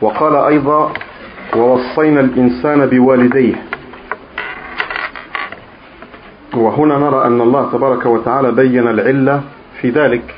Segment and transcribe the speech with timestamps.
[0.00, 0.92] وقال أيضا
[1.56, 3.54] ووصينا الإنسان بوالديه.
[6.54, 9.42] وهنا نرى أن الله تبارك وتعالى بين العلة
[9.80, 10.34] في ذلك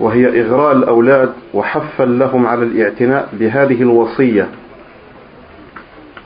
[0.00, 4.48] وهي إغراء الأولاد وحفا لهم على الاعتناء بهذه الوصية.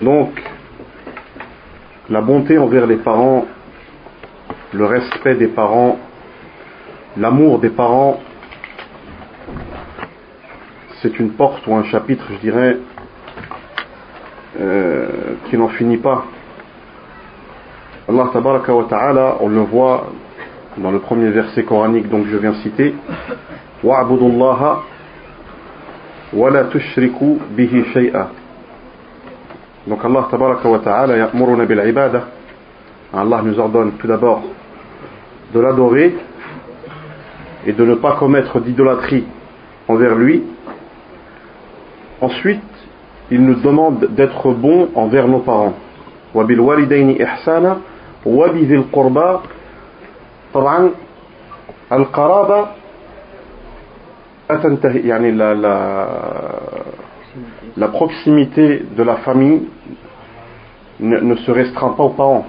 [0.00, 0.30] Donc,
[2.08, 3.46] la bonté envers les parents,
[4.72, 5.98] le respect des parents,
[7.16, 8.20] l'amour des parents,
[11.02, 12.76] c'est une porte ou un chapitre, je dirais,
[14.60, 15.06] euh,
[15.48, 16.24] qui n'en finit pas.
[18.08, 20.08] Allah tabaraka wa ta'ala, on le voit
[20.78, 22.94] dans le premier verset coranique donc je viens citer
[23.82, 24.82] wa'budullaha
[26.32, 28.28] wa la tushriku bihi shay'a
[29.86, 32.24] donc Allah tabaraka wa ta'ala bil ibadah
[33.12, 34.42] Allah nous ordonne tout d'abord
[35.54, 36.16] de l'adorer
[37.66, 39.24] et de ne pas commettre d'idolâtrie
[39.88, 40.44] envers lui
[42.21, 42.61] ensuite
[43.31, 45.73] il nous demande d'être bons envers nos parents
[46.33, 47.77] wa bil walidaini ihsana
[48.25, 49.41] wa bi dhil qurba
[50.53, 50.89] طبعا
[51.91, 52.65] القرابة
[54.51, 56.07] أتنتهي يعني la, la,
[57.77, 59.63] la proximité de la famille
[60.99, 62.45] ne, ne se restreint pas aux parents.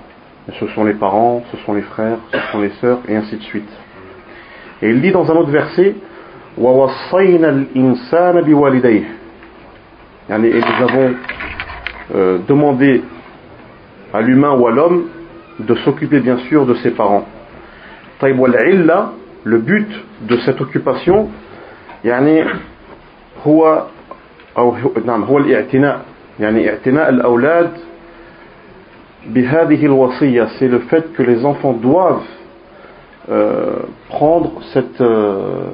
[0.61, 3.43] Ce sont les parents, ce sont les frères, ce sont les sœurs, et ainsi de
[3.43, 3.71] suite.
[4.83, 5.95] Et il dit dans un autre verset
[6.59, 9.18] وَوَصَّيْنَا الْإِنسَانَ بِوَالِدَيْهِ يعني,
[10.31, 11.15] Et nous avons
[12.15, 13.03] euh, demandé
[14.13, 15.05] à l'humain ou à l'homme
[15.61, 17.27] de s'occuper bien sûr de ses parents.
[18.21, 19.13] طيب والعلة
[19.45, 19.89] le but
[20.23, 21.29] de cette occupation
[22.05, 22.45] يعني
[23.47, 23.83] هو
[24.59, 26.01] أو نعم هو الاعتناء
[26.41, 27.71] يعني اعتناء الأولاد
[29.27, 32.23] بهذه الوصية c'est le fait que les enfants doivent
[33.31, 35.71] euh, prendre cette euh,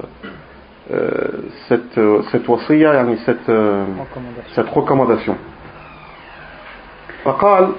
[1.68, 2.00] cette
[2.32, 3.50] cette وصية يعني cette
[4.54, 5.34] cette recommandation
[7.24, 7.72] فقال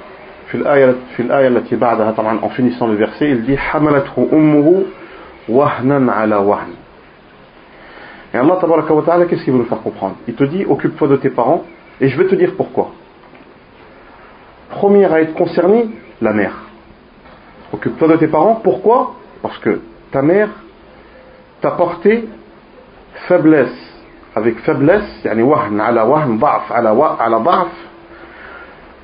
[0.47, 4.83] في الآية في الآية التي بعدها طبعا en finissant le verset il dit حملته أمه
[5.49, 6.73] وهنا على وهن
[8.33, 11.07] et Allah tabaraka wa ta'ala qu'est-ce qu'il veut nous faire comprendre il te dit occupe-toi
[11.07, 11.63] de tes parents
[11.99, 12.91] et je vais te dire pourquoi
[14.69, 15.89] première à être concernée
[16.21, 16.53] la mère
[17.73, 20.49] occupe-toi de tes parents pourquoi parce que ta mère
[21.61, 22.27] t'a porté
[23.28, 23.78] faiblesse
[24.36, 26.88] avec faiblesse يعني وهن على وهن ضعف على
[27.20, 27.72] على ضعف.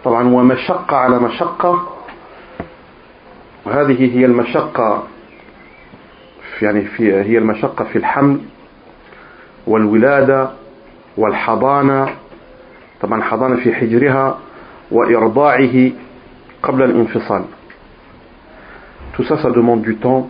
[0.05, 1.89] طبعا ومشقة على مشقة.
[3.67, 5.03] هذه هي المشقة
[6.63, 8.41] يعني في هي المشقة في الحمل
[9.67, 10.51] والولادة
[11.17, 12.09] والحضانة.
[13.01, 14.39] طبعا حضانة في حجرها
[14.91, 15.91] وإرضاعه
[16.63, 17.45] قبل الانفصال.
[19.17, 20.29] Tout ça ça demande du temps.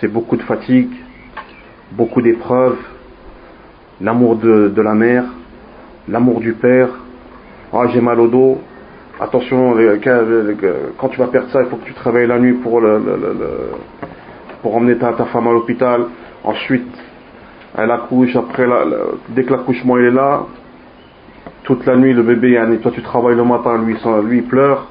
[0.00, 0.90] C'est beaucoup de fatigue.
[1.92, 2.78] Beaucoup d'épreuves.
[4.00, 5.24] L'amour de, la mère.
[6.08, 6.88] L'amour du père.
[7.72, 8.60] Ah j'ai mal au dos.
[9.20, 9.76] Attention
[10.98, 12.98] quand tu vas perdre ça il faut que tu travailles la nuit pour le,
[14.62, 16.06] pour emmener ta, femme à l'hôpital.
[16.42, 16.90] Ensuite
[17.76, 18.34] elle accouche.
[18.34, 18.66] Après
[19.28, 20.46] dès que l'accouchement est là
[21.64, 24.88] toute la nuit le bébé toi tu travailles le matin lui, lui il pleure.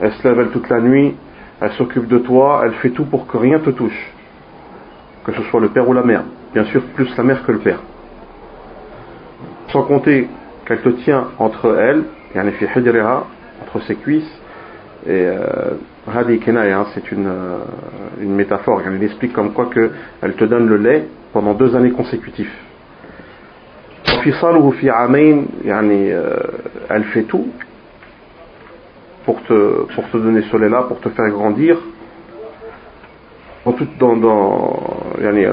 [0.00, 1.14] Elle se lève toute la nuit.
[1.60, 2.62] Elle s'occupe de toi.
[2.64, 4.12] Elle fait tout pour que rien te touche
[5.24, 7.58] que ce soit le père ou la mère, bien sûr plus la mère que le
[7.58, 7.80] père.
[9.68, 10.28] Sans compter
[10.66, 12.04] qu'elle te tient entre elle,
[12.34, 12.68] et en effet
[13.62, 14.40] entre ses cuisses,
[15.06, 15.76] et euh,
[16.06, 17.58] hein, c'est une, euh,
[18.20, 22.52] une métaphore, elle explique comme quoi qu'elle te donne le lait pendant deux années consécutives.
[25.64, 26.36] Euh,
[26.90, 27.48] elle fait tout
[29.24, 31.78] pour te, pour te donner ce lait-là, pour te faire grandir,
[33.72, 34.76] tout dans, dans
[35.18, 35.52] يعني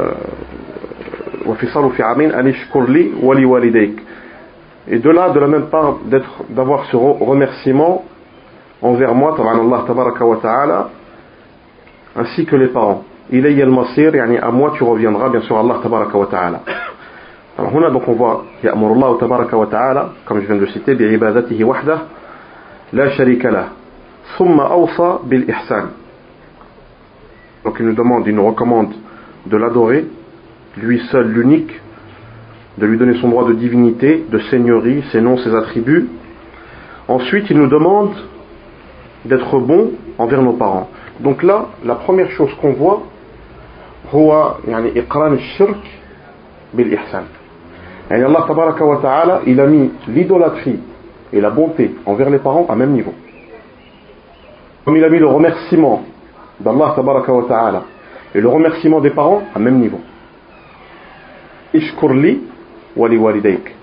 [1.46, 4.00] وفصاله في عامين أن اشكر لي ولوالديك
[4.90, 5.98] et de là, de la même part,
[6.50, 8.06] d'avoir ce remerciement
[8.82, 10.90] envers moi, Allah tabaraka wa ta'ala,
[12.16, 13.04] ainsi que les parents.
[13.34, 16.60] إلي المصير يعني à moi tu reviendras bien sûr Allah tabaraka wa ta'ala.
[17.60, 21.64] Alors هنا donc on voit يأمر الله تبارك وتعالى comme je viens de citer بعبادته
[21.64, 21.98] وحده
[22.94, 23.68] لا شريك له
[24.38, 25.86] ثم أوصى بالإحسان
[27.68, 28.94] donc il nous demande, il nous recommande
[29.46, 30.06] de l'adorer
[30.78, 31.74] lui seul l'unique,
[32.78, 36.08] de lui donner son droit de divinité, de seigneurie, ses noms, ses attributs.
[37.10, 38.14] Ensuite, il nous demande
[39.26, 40.88] d'être bon envers nos parents.
[41.20, 43.04] Donc là, la première chose qu'on voit,
[49.46, 50.80] il a mis l'idolâtrie
[51.34, 53.14] et la bonté envers les parents à même niveau.
[54.86, 56.06] Comme il a mis le remerciement
[56.61, 57.83] d'Allah tabaraka wa ta'ala
[58.35, 60.01] et le remerciement des parents à même niveau.
[61.75, 62.41] Ishkurli
[62.97, 63.77] wa li walidayk.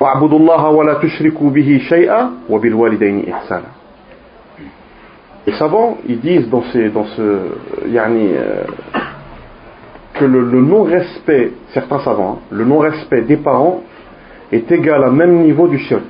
[0.00, 3.78] واعبدوا الله ولا تشركوا به شيئا وبالوالدين إحسانا
[5.46, 7.38] Les savants, ils disent dans, ces, dans ce
[7.88, 8.64] yani, euh,
[10.12, 13.80] que le, le non-respect, certains savants, hein, le non-respect des parents
[14.52, 16.04] est égal à même niveau du shirk.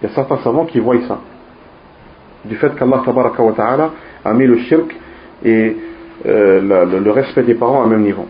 [0.00, 1.18] Il y a certains savants qui voient ça.
[2.49, 3.01] Du fait qu'Allah
[3.55, 3.91] ta'ala
[4.25, 4.95] a mis le shirk
[5.45, 5.77] et
[6.25, 8.25] euh, le, le, respect des parents à même niveau.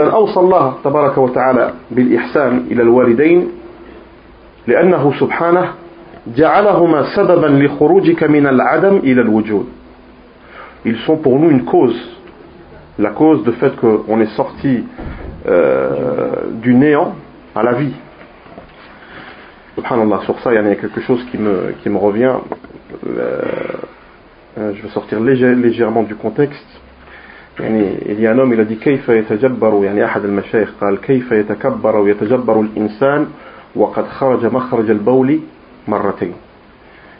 [0.00, 3.48] أوصى الله تبارك وتعالى بالإحسان إلى الوالدين
[4.66, 5.72] لأنه سبحانه
[6.36, 9.66] جعلهما سببا لخروجك من العدم إلى الوجود
[10.84, 11.98] ils sont pour nous une cause
[12.98, 14.84] la cause de fait qu'on est sorti
[15.46, 16.30] euh,
[16.62, 17.14] du néant
[17.54, 17.94] à la vie
[19.77, 22.35] subhanallah sur ça il y a quelque chose qui me, qui me revient
[23.07, 23.37] euh,
[24.57, 26.79] je vais sortir léger, légèrement du contexte
[27.59, 31.01] يعني il y a un homme il a dit كيف يتجبر يعني أحد المشايخ قال
[31.01, 33.27] كيف يتكبر ويتجبر الإنسان
[33.75, 35.39] وقد خرج مخرج البول
[35.87, 36.31] marratayn.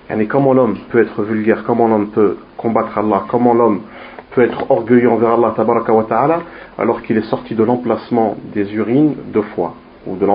[0.10, 3.82] Yani comment l'homme peut être vulgaire, comment l'homme peut combattre Allah, comment l'homme
[4.32, 6.42] peut être orgueilleux envers Allah tabaraka wa ta'ala
[6.78, 9.76] alors qu'il est sorti de l'emplacement des urines deux fois
[10.08, 10.26] ou de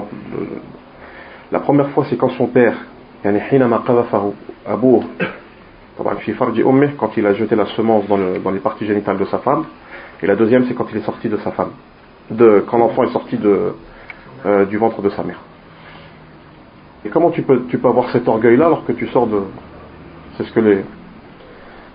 [1.54, 2.74] la première fois, c'est quand son père,
[3.22, 3.30] quand
[7.16, 8.18] il a jeté la semence dans,
[8.52, 9.66] les parties génitales de sa femme.
[10.24, 11.70] Et la deuxième, c'est quand il est sorti de sa femme.
[12.68, 15.42] Quand l'enfant est sorti euh, du ventre de sa mère.
[17.06, 19.42] Et comment tu peux, avoir cet orgueil-là alors que tu sors de.
[20.38, 20.84] C'est ce que les.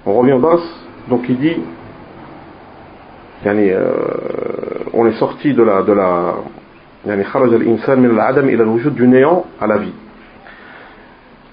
[0.07, 0.61] On revient au bas,
[1.09, 1.57] donc il dit.
[3.45, 3.93] Euh,
[4.93, 6.35] on est sorti de la, de la,
[7.07, 9.91] يعني خرج الإنسان من العدم إلى الوجود دونيون على في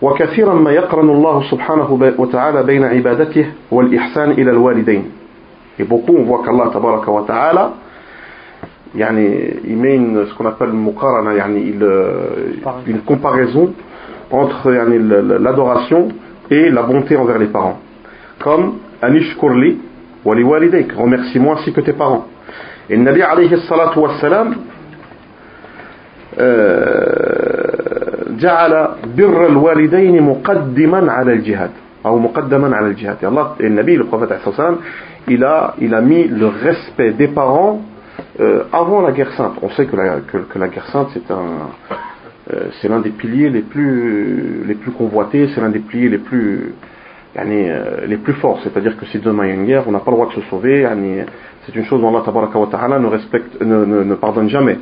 [0.02, 5.12] وكثيرا ما يقرن الله سبحانه وتعالى بين عبادته والإحسان إلى الوالدين.
[5.80, 7.70] يبقون وك الله تبارك وتعالى
[8.96, 13.70] يعني يمين سكون أبال مقارنة يعني euh, une comparaison
[14.32, 14.98] entre يعني
[15.40, 16.08] l'adoration
[16.52, 17.80] et la bonté envers les parents.
[18.44, 19.76] Comme أنشكر لي
[20.26, 22.26] ولوالديك remercie moi ainsi que tes parents.
[22.92, 24.56] النبي عليه الصلاة والسلام
[28.39, 31.71] جعل بر الوالدين مقدما على الجهاد
[32.07, 33.17] أو مقدما على الجهاد.
[33.61, 34.33] Et le Nabi, le prophète
[35.29, 37.83] il a, il a mis le respect des parents
[38.41, 41.31] euh, avant la guerre sainte, on sait que la, que, que la guerre sainte c'est
[41.31, 41.71] un,
[42.53, 46.19] euh, c'est l'un des piliers les plus, les plus convoités, c'est l'un des piliers les
[46.19, 46.75] plus,
[47.37, 48.61] yani, euh, les plus forts.
[48.65, 50.41] C'est-à-dire que si demain il y a une guerre, on n'a pas le droit de
[50.41, 50.81] se sauver.
[50.81, 51.25] Yani,
[51.65, 54.79] c'est une chose dont Allah tabaraka wa ta'ala ne, respecte, ne, ne, ne, pardonne jamais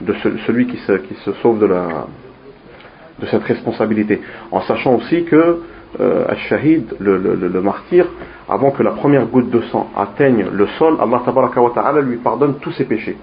[0.00, 4.20] de ce, celui qui se, sauve de, cette responsabilité.
[4.50, 5.60] En sachant aussi que
[6.00, 8.06] euh, Al-Shahid, le, martyr,
[8.48, 12.56] avant que la première goutte de sang atteigne le sol, Allah wa ta'ala lui pardonne
[12.60, 13.16] tous ses péchés.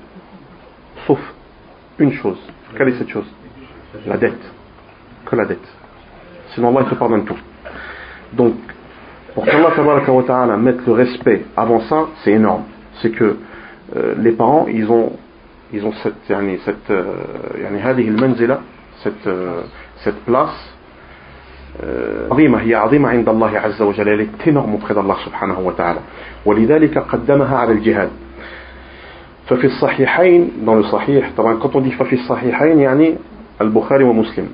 [1.08, 1.20] Sauf
[2.00, 2.38] une chose.
[2.76, 3.28] Quelle est cette chose?
[4.06, 4.42] La dette.
[5.26, 5.68] Que la dette.
[6.54, 7.38] Sinon Allah il te pardonne tout.
[8.34, 8.56] Donc,
[9.34, 12.64] pour qu'Allah wa ta'ala mette le respect avant ça, c'est énorme.
[13.02, 13.38] C'est que
[13.96, 15.14] euh, les parents, ils ont,
[15.74, 17.04] ils ont cette, yani, cette, euh,
[17.62, 17.80] yani,
[19.04, 19.62] cette, euh,
[20.04, 20.76] cette place
[22.32, 26.00] عظيمة هي عظيمة عند الله عز وجل elle est énorme auprès d'Allah سبحانه وتعالى.
[26.46, 28.10] ولذلك قدمها على الجهاد.
[29.48, 33.16] ففي الصحيحين dans le صحيح طبعا quand on dit ففي الصحيحين يعني
[33.62, 34.48] البخاري ومسلم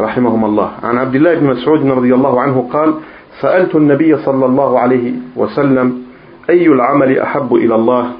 [0.00, 0.70] رحمهم الله.
[0.82, 2.94] عن عبد الله بن مسعود رضي الله عنه قال
[3.40, 6.02] سألت النبي صلى الله عليه وسلم
[6.50, 8.12] أي العمل أحب إلى الله؟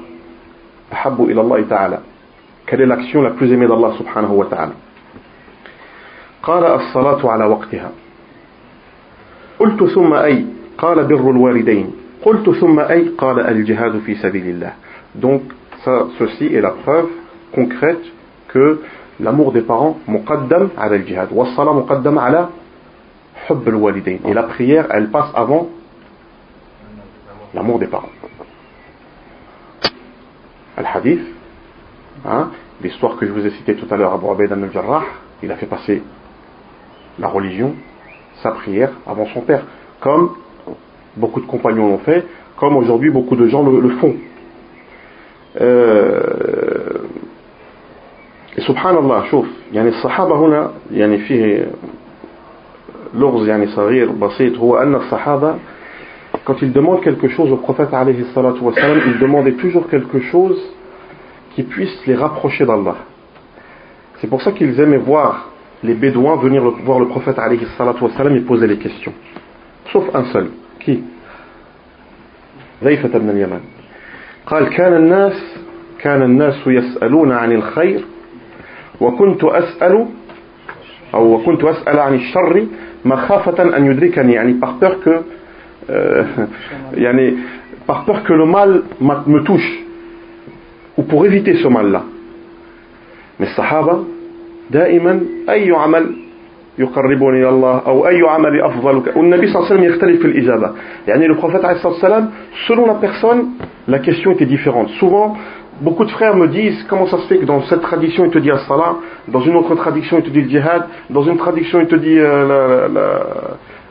[0.93, 1.99] أحب إلى الله تعالى.
[2.69, 4.71] كل الأكسيون لا بلوز الله سبحانه وتعالى
[6.43, 7.91] قال الصلاة على وقتها.
[9.59, 10.45] قلت ثم أي؟
[10.77, 11.91] قال بر الوالدين.
[12.21, 14.73] قلت ثم أي؟ قال الجهاد في سبيل الله.
[15.15, 15.41] Donc
[15.85, 17.09] ça, ceci est la preuve
[17.53, 18.03] concrète
[18.47, 18.81] que
[19.19, 22.49] l'amour des parents مقدم على الجهاد والصلاة مقدم على
[23.47, 25.67] حب الوالدين et la prière elle passe avant
[27.53, 28.14] l'amour des parents.
[30.76, 31.22] al-hadith
[32.26, 32.50] hein,
[32.82, 35.04] l'histoire que je vous ai citée tout à l'heure Abu Abaid al-Jarrah
[35.42, 36.02] il a fait passer
[37.18, 37.74] la religion
[38.42, 39.62] sa prière avant son père,
[40.00, 40.30] comme
[41.16, 42.24] beaucoup de compagnons l'ont fait,
[42.56, 44.16] comme aujourd'hui beaucoup de gens le, le, font.
[48.68, 51.70] سبحان الله شوف يعني الصحابة هنا يعني فيه
[53.14, 55.54] لغز يعني صغير بسيط هو أن الصحابة
[56.44, 60.20] quand ils demandent quelque chose au prophète alayhi salatu wa salam, ils demandaient toujours quelque
[60.20, 60.58] chose
[61.54, 62.96] qui puisse les rapprocher d'Allah.
[64.20, 65.50] C'est pour ça qu'ils aimaient voir
[65.82, 69.12] les bédouins venir voir le prophète alayhi salatu wa salam et poser les questions.
[69.92, 70.50] Sauf un seul.
[70.78, 71.04] Qui
[72.84, 73.60] ذيفة بن اليمن
[74.46, 75.56] قال كان الناس
[75.98, 78.04] كان الناس يسألون عن الخير
[79.00, 80.06] وكنت أسأل
[81.14, 82.66] أو وكنت أسأل عن الشر
[83.04, 85.22] مخافة أن يدركني يعني par peur que
[85.90, 86.24] euh,
[86.94, 87.34] يعني
[87.86, 89.80] par peur que le mal me touche
[90.96, 92.02] ou pour éviter ce mal là
[93.38, 94.04] mais الصحابة
[94.70, 96.16] دائما أي عمل
[96.78, 100.70] يقربني إلى الله أو أي عمل أفضل والنبي صلى الله عليه وسلم يختلف في الإجابة
[101.08, 102.30] يعني le prophète عليه الصلاة والسلام
[102.68, 103.48] selon la personne
[103.88, 105.36] la question était différente souvent
[105.80, 108.38] Beaucoup de frères me disent comment ça se fait que dans cette tradition il te
[108.38, 108.96] dit as-salah,
[109.28, 112.18] dans une autre tradition il te dit le djihad, dans une tradition il te dit
[112.18, 113.08] euh, la, la,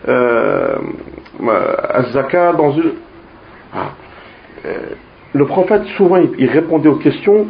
[0.07, 0.75] euh,
[1.93, 2.91] az-zakat, dans une...
[3.73, 3.91] Ah.
[4.65, 4.69] Euh,
[5.33, 7.45] le prophète souvent il, il, répondait aux questions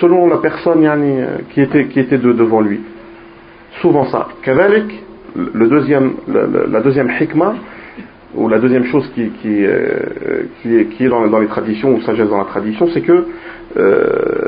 [0.00, 2.80] selon la personne yani, qui était, qui était de, devant lui.
[3.80, 4.28] Souvent ça.
[4.42, 5.02] Kavalik,
[5.34, 7.54] le deuxième, la, la deuxième hikmah,
[8.36, 11.94] ou la deuxième chose qui, qui, euh, qui, est, qui est dans, dans, les traditions
[11.94, 13.26] ou sagesse dans la tradition, c'est que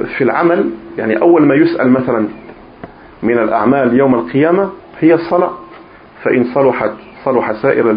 [0.06, 2.28] في العمل يعني أول ما يسأل مثلا
[3.23, 4.70] من الأعمال يوم القيامة
[5.00, 5.50] هي الصلاة
[6.23, 6.92] فإن صلحت
[7.25, 7.96] صلح سائر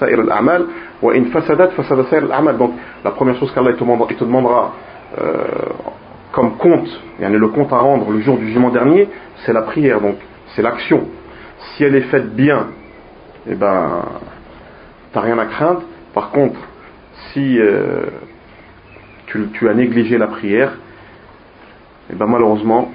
[0.00, 0.66] سائر الأعمال
[1.02, 2.70] وإن فسدت فسد سائر الأعمال donc
[3.04, 4.72] la première chose qu'Allah te demandera, il te demandera
[5.18, 5.44] euh,
[6.32, 6.88] comme compte
[7.20, 9.08] يعني le compte à rendre le jour du jugement dernier
[9.44, 10.16] c'est la prière donc
[10.54, 11.06] c'est l'action
[11.58, 12.66] si elle est faite bien
[13.48, 14.02] eh ben
[15.12, 15.82] t'as rien à craindre
[16.14, 16.58] par contre
[17.32, 18.06] si euh,
[19.26, 20.76] tu, tu, as négligé la prière,
[22.12, 22.92] et ben malheureusement,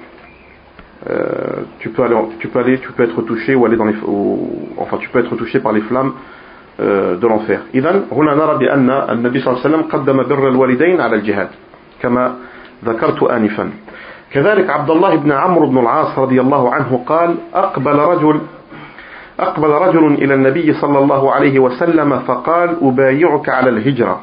[1.09, 3.95] euh, tu peux aller, tu peux aller, tu peux être touché ou aller dans les,
[4.05, 6.13] ou, enfin tu peux être touché par les flammes
[6.79, 7.59] euh, de l'enfer.
[7.75, 11.49] إذن هنا نرى بأن النبي صلى الله عليه وسلم قدم بر الوالدين على الجهاد
[12.01, 12.35] كما
[12.85, 13.69] ذكرت آنفا.
[14.33, 18.41] كذلك عبد الله بن عمرو بن العاص رضي الله عنه قال أقبل رجل
[19.39, 24.21] أقبل رجل إلى النبي صلى الله عليه وسلم فقال أبايعك على الهجرة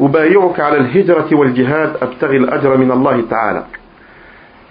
[0.00, 3.64] أبايعك على الهجرة والجهاد أبتغي الأجر من الله تعالى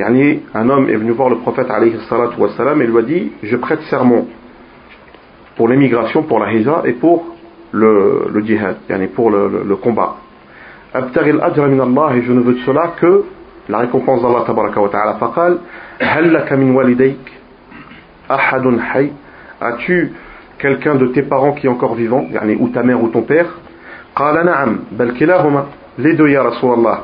[0.00, 3.02] يعني un homme est venu voir le prophète alayhi salatu wa salam et lui a
[3.02, 4.26] dit je prête serment
[5.56, 7.24] pour l'émigration pour la hijra et pour
[7.72, 10.16] le, le jihad يعني pour le, le, le combat
[10.94, 13.24] أبتغي الأجر من الله et je ne veux de cela que
[13.68, 15.58] la récompense d'Allah tabaraka wa ta'ala فقال
[16.00, 17.32] هل لك من والديك
[18.30, 19.10] أحد حي
[19.60, 20.12] as-tu
[20.58, 23.46] quelqu'un de tes parents qui est encore vivant يعني ou ta mère ou ton père
[24.16, 25.64] قال نعم بل كلاهما
[25.98, 26.98] les deux يا رسول الله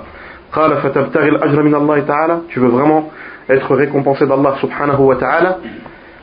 [0.52, 3.10] قال فتبتغي الأجر من الله تعالى tu veux vraiment
[3.50, 5.56] être récompensé d'Allah سبحانه وتعالى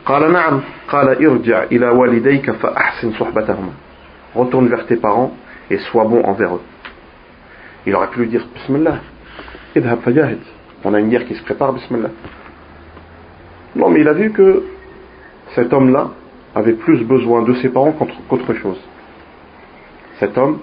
[0.06, 3.72] قال نعم قال ارجع إلى والديك فأحسن صحبتهما
[4.34, 5.32] retourne vers tes parents
[5.70, 6.62] et sois bon envers eux
[7.86, 8.98] il aurait pu lui dire Bismillah
[9.74, 10.38] idhab fajahid
[10.84, 12.10] on a une guerre qui se prépare Bismillah
[13.76, 14.64] non mais il a vu que
[15.54, 16.10] cet homme là
[16.54, 17.92] avait plus besoin de ses parents
[18.28, 18.80] qu'autre chose
[20.18, 20.58] cet homme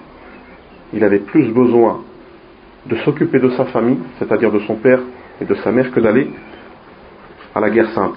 [0.92, 2.00] il avait plus besoin
[2.86, 5.00] de s'occuper de sa famille, c'est-à-dire de son père
[5.40, 6.30] et de sa mère, que d'aller
[7.54, 8.16] à la guerre sainte.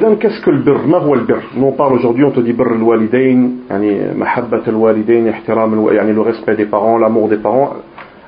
[0.00, 0.80] Donc, qu'est-ce que le birr
[1.56, 3.50] Nous on parle aujourd'hui, on te dit birr al-walidain,
[4.16, 7.74] mahabbat al-walidain, le respect des parents, l'amour des parents.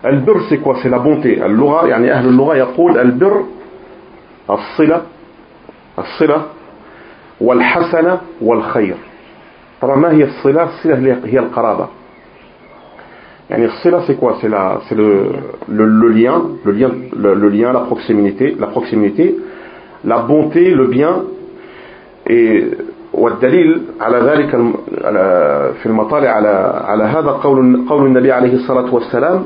[0.03, 1.41] Al-birr c'est quoi C'est la bonté.
[1.41, 3.45] Al-lura, yani ahl al-lura yaqul al-birr
[4.49, 5.03] al-sila,
[5.97, 6.47] al-sila,
[7.41, 8.97] wal-hasana, wal-khayr.
[9.81, 11.89] طبعا ما هي الصلة؟ الصلة هي القرابة
[13.51, 15.33] Yani là c'est quoi C'est la, c'est le,
[15.69, 19.37] le, le, lien, le lien, le, le, lien, la proximité, la proximité,
[20.05, 21.23] la bonté, le bien.
[22.27, 22.65] Et
[23.13, 24.51] والدليل على ذلك
[25.83, 29.45] في المطالع على على هذا قول قول النبي عليه الصلاة والسلام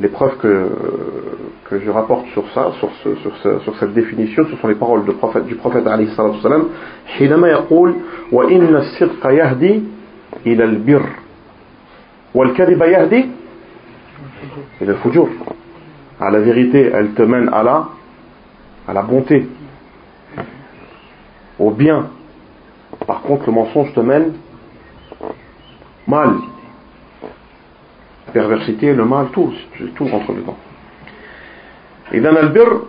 [0.00, 0.66] les preuves que
[1.68, 4.74] que je rapporte sur ça, sur, ce, sur, ce, sur cette définition, ce sont les
[4.74, 6.62] paroles de prophète, du prophète عليه الصلاة والسلام
[7.06, 7.94] حينما يقول
[8.32, 9.82] وإن الصدق يهدي
[10.46, 11.02] إلى البر
[12.34, 13.26] والكذب يهدي
[14.82, 15.28] إلى الفجور
[16.20, 17.88] à la vérité elle te mène à la
[18.88, 19.46] à la bonté
[21.58, 22.06] au bien
[23.06, 24.32] par contre le mensonge te mène
[26.06, 26.30] mal
[28.26, 29.52] la perversité le mal tout
[29.96, 30.56] tout rentre dedans
[32.12, 32.80] إذن البر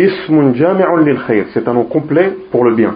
[0.00, 2.94] اسم جامع للخير c'est un nom complet pour le bien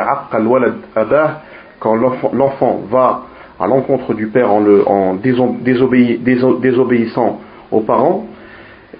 [1.78, 1.94] quand
[2.32, 3.22] l'enfant va
[3.60, 8.26] à l'encontre du père en, le, en désobéissant aux parents,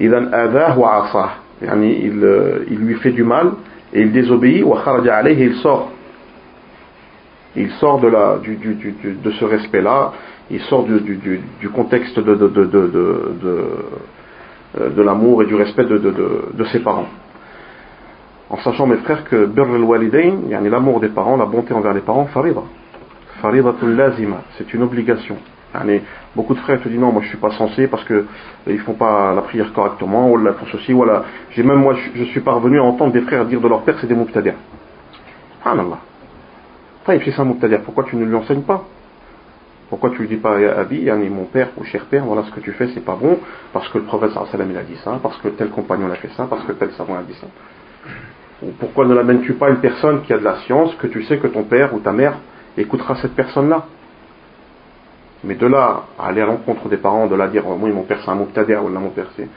[0.01, 3.53] il, euh, il lui fait du mal
[3.93, 5.91] et il désobéit, il sort.
[7.55, 10.13] Il sort de, la, du, de ce respect-là,
[10.51, 12.65] il sort du, contexte de, de, de,
[14.89, 17.09] de, l'amour et du respect de, ses parents.
[18.53, 22.27] En sachant, mes frères, que birr al-walidain, l'amour des parents, la bonté envers les parents,
[22.27, 22.61] farida.
[23.41, 25.37] Faridatul lazima, c'est une obligation.
[26.37, 28.25] Beaucoup de frères te disent non, moi je suis pas censé parce que euh,
[28.67, 31.25] ils font pas la prière correctement, ou la pour ceci, voilà.
[31.53, 34.07] J'ai même moi, je, suis parvenu à entendre des frères dire de leur père c'est
[34.07, 34.55] des mubtadirs.
[35.63, 35.99] Subhanallah.
[37.09, 38.85] il fait ça mubtadir, pourquoi tu ne lui enseignes pas?
[39.89, 42.73] Pourquoi tu lui dis pas Abi, mon père ou cher père, voilà ce que tu
[42.73, 43.39] fais c'est pas bon,
[43.73, 46.31] parce que le prophète sallam il a dit ça, parce que tel compagnon a fait
[46.37, 47.47] ça, parce que tel savant a dit ça.
[48.63, 51.39] Ou pourquoi ne l'amènes-tu pas une personne qui a de la science, que tu sais
[51.39, 52.39] que ton père ou ta mère
[52.77, 53.87] écoutera cette personne-là?
[55.45, 58.21] Mais de là à aller à l'encontre des parents, de là dire oui mon père
[58.25, 59.49] c'est un mubtadi' ou là mon père c'est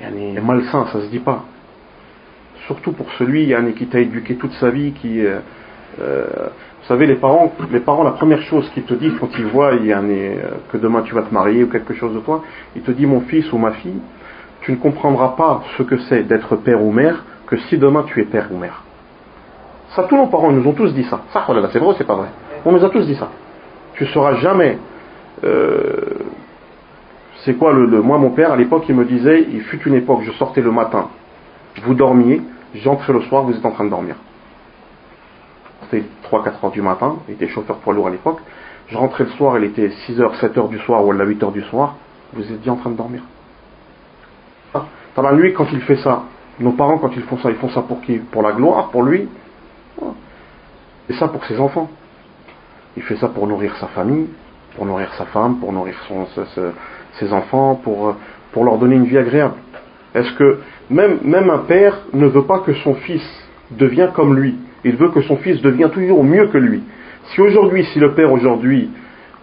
[0.00, 1.44] il est malsain, ça se dit pas.
[2.66, 5.38] Surtout pour celui qui t'a éduqué toute sa vie, qui euh,
[6.00, 6.24] euh,
[6.80, 9.72] vous savez les parents, les parents la première chose qu'ils te disent quand ils voient
[9.72, 10.36] euh,
[10.70, 12.42] que demain tu vas te marier ou quelque chose de toi,
[12.76, 14.00] ils te disent mon fils ou ma fille,
[14.68, 18.20] tu ne comprendras pas ce que c'est d'être père ou mère que si demain tu
[18.20, 18.82] es père ou mère.
[19.96, 21.22] Ça tous nos parents nous ont tous dit ça.
[21.32, 22.28] Ça, c'est vrai, c'est pas vrai.
[22.66, 23.30] On nous a tous dit ça
[23.98, 24.78] tu sauras jamais.
[25.44, 26.18] Euh,
[27.44, 30.20] c'est quoi le, Moi, mon père, à l'époque, il me disait il fut une époque,
[30.22, 31.08] je sortais le matin,
[31.82, 32.42] vous dormiez,
[32.74, 34.16] j'entrais le soir, vous êtes en train de dormir.
[35.82, 38.38] C'était 3-4 heures du matin, il était chauffeur poids lourd à l'époque.
[38.88, 41.42] Je rentrais le soir, il était 6 heures, 7 heures du soir ou à 8
[41.42, 41.96] heures du soir,
[42.32, 43.22] vous étiez en train de dormir.
[45.26, 46.22] Ah, lui, quand il fait ça,
[46.60, 48.18] nos parents, quand ils font ça, ils font ça pour qui?
[48.18, 49.28] Pour la gloire, pour lui
[51.08, 51.88] Et ça pour ses enfants.
[52.96, 54.28] Il fait ça pour nourrir sa famille,
[54.76, 55.94] pour nourrir sa femme, pour nourrir
[57.18, 58.16] ses, enfants, pour,
[58.52, 59.54] pour leur donner une vie agréable.
[60.14, 63.22] Est-ce que même, même un père ne veut pas que son fils
[63.70, 64.56] devienne comme lui?
[64.84, 66.82] Il veut que son fils devienne toujours mieux que lui.
[67.24, 68.90] Si aujourd'hui, si le père aujourd'hui,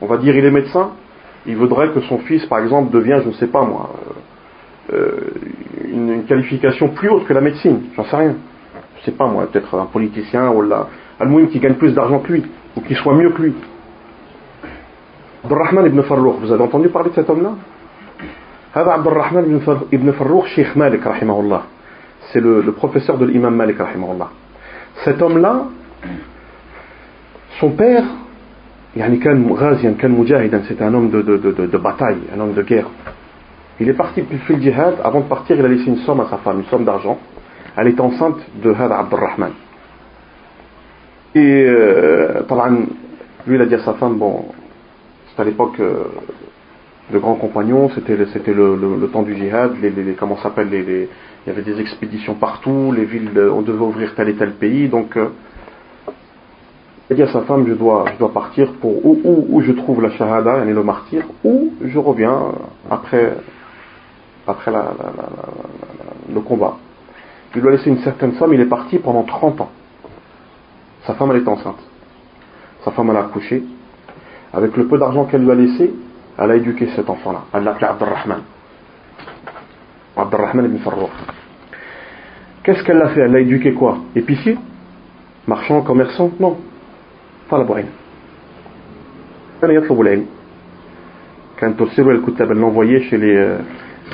[0.02, 0.92] on va dire il est médecin,
[1.46, 4.14] il voudrait que son fils, par exemple, devienne, je ne sais pas moi, euh,
[4.93, 5.21] euh,
[5.93, 8.35] une, qualification plus haute que la médecine, j'en sais rien.
[8.97, 12.19] Je ne sais pas moi, peut-être un politicien ou là, Al-Mouim qui gagne plus d'argent
[12.21, 12.45] que lui
[12.77, 13.55] ou qu'il soit mieux que lui.
[15.45, 17.55] Abdurrahman ibn Farrouk, vous avez entendu parler de cet homme-là
[18.75, 19.61] هذا عبد الرحمن
[19.93, 21.63] ibn Farrouk, Sheikh Malik rahimahullah.
[22.33, 24.31] C'est le, le professeur de l'imam Malik rahimahullah.
[25.05, 25.65] Cet homme-là,
[27.59, 28.05] son père,
[28.97, 32.55] يعني كان غازيا كان مجاهدا, c'est un homme de, de, de, de, bataille, un homme
[32.55, 32.87] de guerre.
[33.80, 36.30] Il est parti pour le djihad, avant de partir, il a laissé une somme à
[36.30, 37.18] sa femme, une somme d'argent.
[37.76, 39.52] Elle est enceinte de Hada Abdurrahman.
[41.36, 42.42] Et euh,
[43.46, 44.46] lui, il a dit à sa femme, bon,
[45.28, 46.06] c'était à l'époque euh,
[47.12, 51.08] de grands compagnons, c'était le, temps du djihad, les, comment s'appelle, il
[51.46, 55.18] y avait des expéditions partout, les villes, on devait ouvrir tel et tel pays, donc
[55.18, 55.28] euh,
[57.10, 59.62] il a dit à sa femme, je dois, je dois partir pour où, où, où
[59.62, 62.54] je trouve la shahada, et le martyr, ou je reviens
[62.90, 63.34] après,
[64.48, 64.72] après
[66.34, 66.78] le combat.
[67.56, 69.70] Il lui a laissé une certaine somme, il est parti pendant 30 ans.
[71.06, 71.80] Sa femme, elle est enceinte.
[72.84, 73.64] Sa femme, elle a accouché.
[74.54, 75.94] Avec le peu d'argent qu'elle lui a laissé,
[76.38, 77.44] elle a éduqué cet enfant-là.
[77.54, 78.42] Elle l'a appelé Abdelrahman.
[80.18, 81.10] Abdelrahman ibn Farrouk.
[82.64, 83.22] Qu'est-ce qu'elle a fait?
[83.22, 84.00] Elle l'a éduqué quoi?
[84.16, 84.58] Épicier?
[85.48, 86.32] Marchand, commerçant?
[86.40, 86.58] Non.
[87.50, 87.88] Pas la bourrine.
[89.62, 89.72] Elle
[92.52, 93.58] elle l'a envoyé chez les,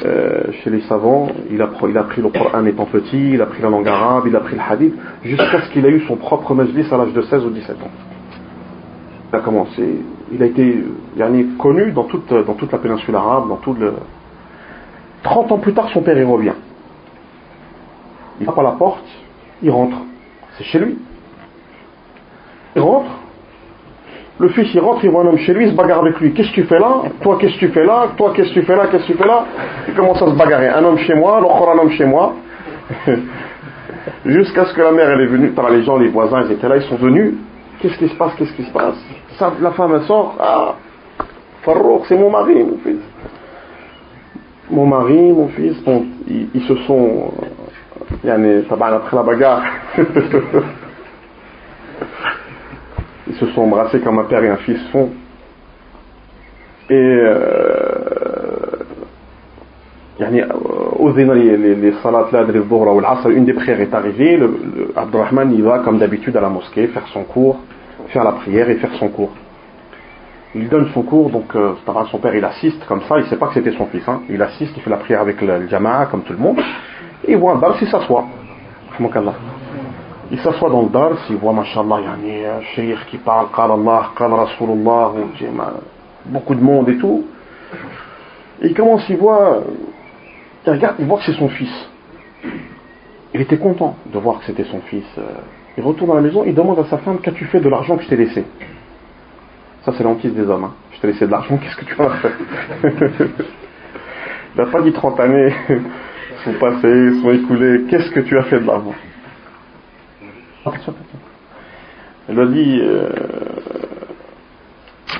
[0.03, 3.45] euh, chez les savants, il a, il a pris le Coran étant petit, il a
[3.45, 6.15] pris la langue arabe, il a pris le hadith, jusqu'à ce qu'il ait eu son
[6.15, 7.91] propre majlis à l'âge de 16 ou 17 ans.
[9.31, 10.01] Il a commencé,
[10.31, 10.83] il a été
[11.59, 13.93] connu dans toute, la péninsule arabe, dans tout le...
[15.23, 16.55] 30 ans plus tard, son père y revient.
[18.39, 19.05] Il tape à la porte,
[19.61, 19.97] il rentre.
[20.57, 20.97] C'est chez lui.
[22.75, 23.11] Il rentre,
[24.39, 26.33] le fils il rentre, il voit un homme chez lui, il se bagarre avec lui.
[26.33, 27.03] Qu'est-ce que tu fais là?
[27.21, 28.07] Toi qu'est-ce que tu fais là?
[28.17, 28.87] Toi qu'est-ce que tu fais là?
[28.87, 29.45] Qu'est-ce que tu fais là?
[29.87, 30.69] Il commence à se bagarrer.
[30.69, 32.33] Un homme chez moi, l'autre un homme chez moi.
[34.25, 36.77] Jusqu'à ce que la mère elle est venue, les gens, les voisins, ils étaient là,
[36.77, 37.35] ils sont venus.
[37.81, 38.33] Qu'est-ce qui se passe?
[38.37, 38.95] Qu'est-ce qui se passe?
[39.61, 40.35] La femme sort.
[40.39, 40.75] Ah,
[41.63, 43.01] Farouk, c'est mon mari, mon fils.
[44.69, 45.77] Mon mari, mon fils,
[46.27, 47.31] ils, se sont.
[48.25, 49.63] Euh, après la bagarre.
[53.41, 55.09] Se sont embrassés comme un père et un fils font.
[56.89, 57.41] Et euh,
[60.29, 65.63] les salats là de ou l'asr, une des prières est arrivée, le, le Abdurrahman il
[65.63, 67.59] va comme d'habitude à la mosquée faire son cours,
[68.09, 69.31] faire la prière et faire son cours.
[70.53, 71.73] Il donne son cours, donc euh,
[72.11, 74.21] son père il assiste comme ça, il sait pas que c'était son fils, hein.
[74.29, 76.59] il assiste, il fait la prière avec le, jama'a comme tout le monde,
[77.25, 78.25] et il voit un dars, il s'assoit.
[80.31, 83.47] Il s'assoit dans le dars, il voit, mashallah, il y a un cheikh qui parle,
[83.53, 85.11] qala Allah, Rasulullah,
[86.25, 87.25] beaucoup de monde et tout.
[88.61, 89.61] Il commence, il voit,
[90.65, 91.89] il regarde, il voit que c'est son fils.
[93.33, 95.05] Il était content de voir que c'était son fils.
[95.77, 98.03] Il retourne à la maison, il demande à sa femme, qu'as-tu fait de l'argent que
[98.03, 98.45] je t'ai laissé?
[99.83, 100.63] Ça c'est l'antise des hommes.
[100.63, 100.73] Hein.
[100.93, 102.33] Je t'ai laissé de l'argent, qu'est-ce que tu as fait?
[104.55, 105.53] Il n'a pas dit 30 années
[106.45, 108.93] sont passées, sont écoulées, qu'est-ce que tu as fait de l'argent?
[112.27, 113.09] Elle lui a dit, euh,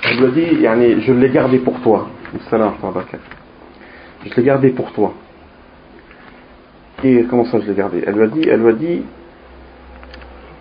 [0.03, 2.09] elle a dit, je l'ai gardé pour toi.
[4.23, 5.13] Je l'ai gardé pour toi.
[7.03, 8.03] Et comment ça je l'ai gardé?
[8.05, 9.01] Elle lui a dit, elle a dit,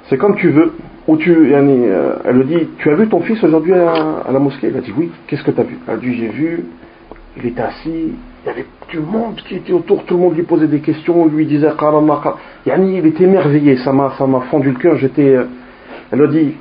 [0.09, 0.73] c'est comme tu veux.
[1.19, 4.69] Tu, euh, elle lui dit, tu as vu ton fils aujourd'hui à, la mosquée?
[4.69, 5.11] Il a dit oui.
[5.27, 5.77] Qu'est-ce que tu as vu?
[5.89, 6.65] Elle a dit j'ai vu.
[7.37, 8.13] Il était assis.
[8.43, 10.05] Il y avait tout le monde qui était autour.
[10.05, 11.27] Tout le monde lui posait des questions.
[11.27, 11.73] Lui disait
[12.67, 13.77] Yani, il était émerveillé.
[13.79, 14.97] Ça m'a, ça m'a fendu le cœur.
[14.97, 15.37] J'étais.
[15.37, 15.45] Euh,
[16.13, 16.55] elle a dit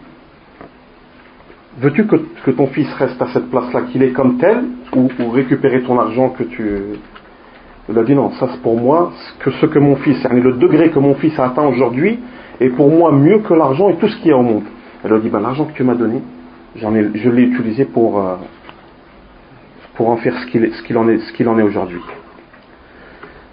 [1.79, 4.63] veux-tu que, ton fils reste à cette place-là, qu'il est comme tel,
[4.95, 6.67] ou, récupérer ton argent que tu...
[7.87, 10.91] Il a dit non, ça c'est pour moi, que ce que mon fils, le degré
[10.91, 12.19] que mon fils a atteint aujourd'hui,
[12.59, 14.63] est pour moi mieux que l'argent et tout ce qui est au monde.
[15.03, 16.21] Elle a dit, ben, l'argent que tu m'as donné,
[16.75, 18.35] j'en ai, je l'ai utilisé pour, euh,
[19.99, 21.99] pour en faire ce qu'il, en est, aujourd'hui.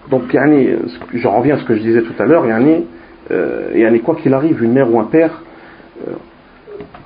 [0.08, 0.76] Donc, yani,
[1.12, 2.84] je reviens à ce que je disais tout à l'heure, yani,
[3.32, 5.42] euh, yani, quoi qu'il arrive, une mère ou un père,
[6.06, 6.12] euh,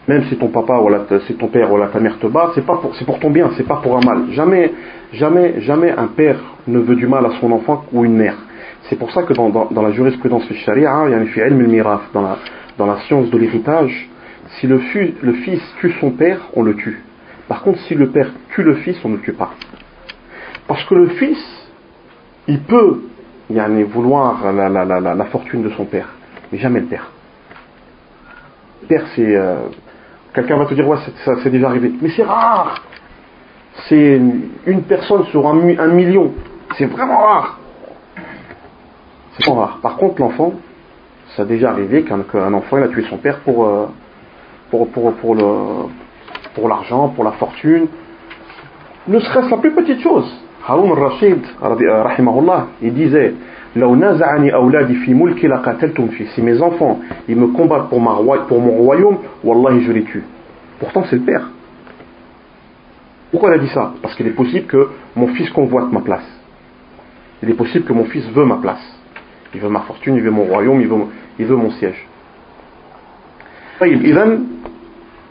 [0.06, 0.90] même si ton papa ou
[1.26, 3.80] si ton père ou ta mère te bat, c'est pour, pour ton bien, c'est pas
[3.82, 4.30] pour un mal.
[4.32, 4.72] Jamais,
[5.14, 8.36] jamais, jamais un père ne veut du mal à son enfant ou une mère.
[8.90, 12.36] C'est pour ça que dans, la jurisprudence du sharia, il y a une dans la,
[12.76, 14.10] dans la science de l'héritage,
[14.58, 17.00] si le fils tue son père, on le tue.
[17.50, 19.50] Par contre, si le père tue le fils, on ne le tue pas.
[20.68, 21.44] Parce que le fils,
[22.46, 23.02] il peut
[23.50, 26.10] y vouloir la, fortune de son père,
[26.52, 27.10] mais jamais le père.
[28.88, 29.66] Père, c'est euh,
[30.32, 31.90] Quelqu'un va te dire, ouais, ça c'est déjà arrivé.
[32.00, 32.84] Mais c'est rare.
[33.88, 34.20] C'est
[34.66, 36.32] une personne sur un, million.
[36.78, 37.58] C'est vraiment rare.
[39.32, 39.78] C'est vraiment rare.
[39.82, 40.52] Par contre, l'enfant,
[41.34, 43.86] ça a déjà arrivé qu'un enfant il a tué son père pour, euh,
[44.70, 45.42] pour, le,
[46.54, 47.86] pour l'argent, pour la fortune.
[49.08, 50.30] Ne serait-ce la plus petite chose.
[50.66, 53.34] Haroun al-Rashid, rahimahullah, il disait
[56.34, 58.16] si mes enfants ils me combattent pour, ma,
[58.48, 60.24] pour mon royaume, Wallahi je les tue.
[60.80, 61.48] Pourtant c'est le père.
[63.30, 63.92] Pourquoi il a dit ça?
[64.02, 66.26] Parce qu'il est possible que mon fils convoite ma place.
[67.42, 68.82] Il est possible que mon fils veut ma place.
[69.54, 70.96] Il veut ma fortune, il veut mon royaume, il veut,
[71.38, 72.06] il veut mon siège.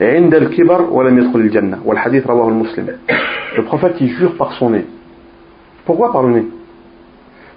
[0.00, 2.88] عند الكبر ولم يدخل الجنة والحديث رواه المسلم
[3.56, 4.84] Le prophète il jure par son nez.
[5.86, 6.46] Pourquoi par le nez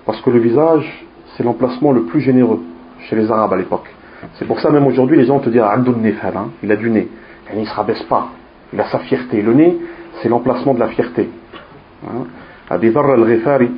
[0.05, 2.61] Parce que le visage c'est l'emplacement le plus généreux
[3.09, 3.89] chez les Arabes à l'époque.
[4.35, 6.89] C'est pour ça même aujourd'hui les gens te disent Abdul Nefal, hein, il a du
[6.89, 7.07] nez.
[7.53, 8.29] il ne se rabaisse pas,
[8.73, 9.41] il a sa fierté.
[9.41, 9.77] Le nez,
[10.21, 11.29] c'est l'emplacement de la fierté.
[12.05, 12.25] Hein.
[12.69, 13.69] Abi Dharr al-Ghifari,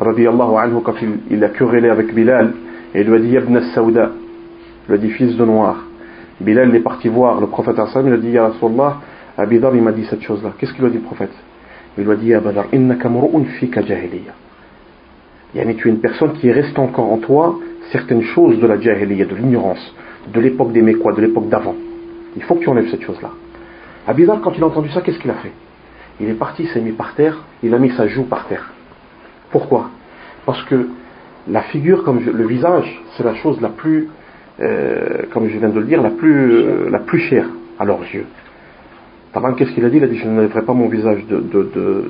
[0.00, 0.94] anhu, quand
[1.30, 2.52] il, a querellé avec Bilal,
[2.94, 4.10] et il lui a dit Ibn Saouda,
[4.88, 5.76] il lui a dit fils de noir.
[6.39, 8.97] Bilal est parti voir le prophète Hassan, il a dit Ya Rasulallah,
[9.37, 10.53] Abi Dharr il m'a dit cette chose-là.
[10.57, 11.33] Qu'est-ce qu'il lui a dit le prophète?
[11.97, 13.09] Il lui a dit Ya Badar, innaka
[13.59, 14.33] fika jahiliya
[15.53, 17.57] tu es une personne qui reste encore en toi
[17.91, 19.93] certaines choses de la jahiliya, de l'ignorance,
[20.31, 21.75] de l'époque des Mécois, de l'époque d'avant.
[22.35, 23.31] Il faut que tu enlèves cette chose-là.
[24.05, 25.53] Abidal, quand il a entendu ça, qu'est-ce qu'il a fait?
[26.19, 28.71] Il est parti, il s'est mis par terre, il a mis sa joue par terre.
[29.51, 29.89] Pourquoi?
[30.45, 30.89] Parce que
[31.47, 34.09] la figure, comme le visage, c'est la chose la plus,
[34.59, 37.47] euh, comme je viens de le dire, la plus, euh, la plus chère
[37.79, 38.25] à leurs yeux.
[39.33, 39.97] Taban, qu'est-ce qu'il a dit?
[39.97, 42.03] Il a dit Je ne lèverai pas mon visage de,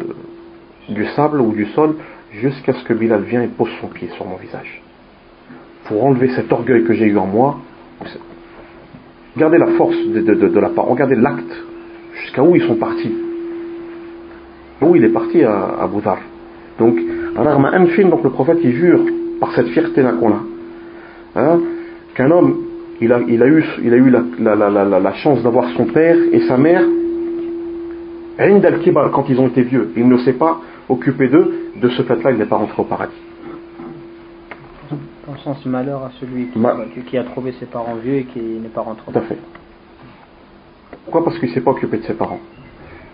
[0.89, 1.95] du sable ou du sol
[2.31, 4.81] jusqu'à ce que Bilal vienne et pose son pied sur mon visage.
[5.85, 7.57] Pour enlever cet orgueil que j'ai eu en moi,
[9.35, 11.63] regardez la force de, la part, regardez l'acte,
[12.21, 13.13] jusqu'à où ils sont partis.
[14.81, 16.19] Où il est parti à, à Boudar.
[16.79, 16.97] Donc,
[17.35, 19.01] donc le prophète il jure
[19.39, 20.43] par cette fierté là qu'on a,
[21.35, 21.59] hein,
[22.16, 22.56] qu'un homme,
[23.00, 25.68] il a, il a eu, il a eu la, la, la, la, la chance d'avoir
[25.76, 26.82] son père et sa mère,
[28.38, 32.38] quand ils ont été vieux, il ne s'est pas occupé d'eux, de ce fait-là, il
[32.38, 33.12] n'est pas rentré au paradis.
[35.26, 36.48] Dans le sens malheur à celui
[37.08, 39.28] qui, a trouvé ses parents vieux et qui n'est pas rentré au paradis.
[39.28, 39.42] Tout à fait.
[41.04, 42.40] Pourquoi Parce qu'il ne s'est pas occupé de ses parents.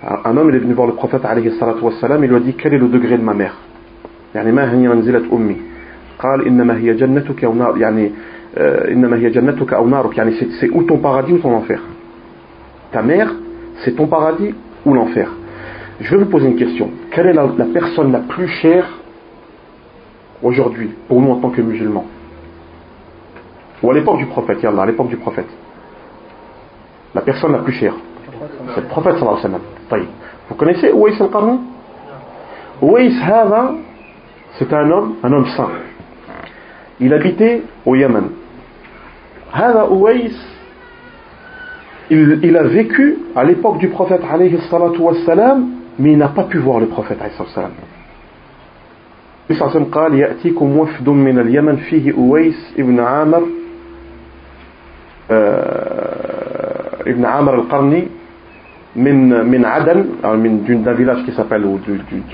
[0.03, 2.79] Un homme il est venu voir le prophète alayhi il lui a dit quel est
[2.79, 3.57] le degré de ma mère
[4.35, 5.57] يعني ما هي منزلة أمي
[6.18, 7.44] قال إنما هي جنتك
[8.56, 8.94] Euh,
[10.60, 11.82] c'est ou ton paradis ou ton enfer.
[12.92, 13.34] Ta mère,
[13.84, 14.54] c'est ton paradis
[14.86, 15.32] ou l'enfer.
[16.00, 16.92] Je vais vous poser une question.
[17.12, 18.88] Quelle est la, personne la plus chère
[20.42, 22.06] aujourd'hui, pour nous en tant que musulmans?
[23.82, 25.50] Ou à l'époque du prophète, à l'époque du prophète.
[27.16, 27.96] La personne la plus chère.
[28.76, 30.08] C'est le prophète sallallahu alayhi wa sallam.
[30.50, 31.60] Vous connaissez Ouais al-Qarni?
[32.82, 33.10] Ouais
[34.60, 35.70] c'est un homme, un homme saint.
[37.00, 38.30] Il habitait au Yémen.
[39.54, 40.32] Hada Ouais,
[42.10, 44.58] il, il, a vécu à l'époque du prophète alayhi
[45.00, 45.68] wassalam,
[46.00, 47.70] mais il n'a pas pu voir le prophète alayhi الله
[49.70, 53.44] عليه وسلم قال يأتيكم وفد من اليمن فيه أويس ابن عامر
[57.08, 58.08] ابن عامر القرني
[58.96, 61.80] من من عدن من d'un village qui s'appelle ou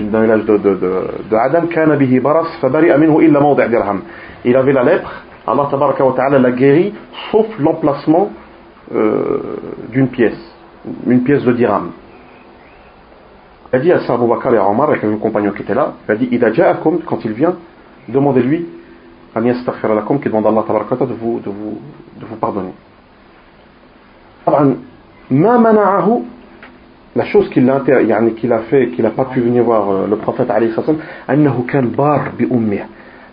[0.00, 4.02] d'un village de, de, de, de Aden كان به برص فبرئ منه إلا موضع درهم
[4.44, 6.92] il avait la lèpre Allah tabaraka wa ta'ala la guérit,
[7.30, 8.30] sauf l'emplacement
[8.94, 9.56] euh,
[9.90, 10.38] d'une pièce,
[11.06, 11.90] une pièce de dirham.
[13.72, 15.94] Il a dit à Abu Bakr et à Omar, avec un compagnon qui était là,
[16.08, 16.60] il a dit,
[17.06, 17.54] quand il vient,
[18.08, 18.66] demandez-lui,
[19.32, 21.78] qui demande à Allah tabaraka wa de vous, de vous,
[22.18, 22.72] de pardonner.
[27.16, 30.72] La chose qu'il a, fait, qu'il n'a pas pu venir voir euh, le prophète, alayhi
[30.74, 32.46] salam, annahu kan bar bi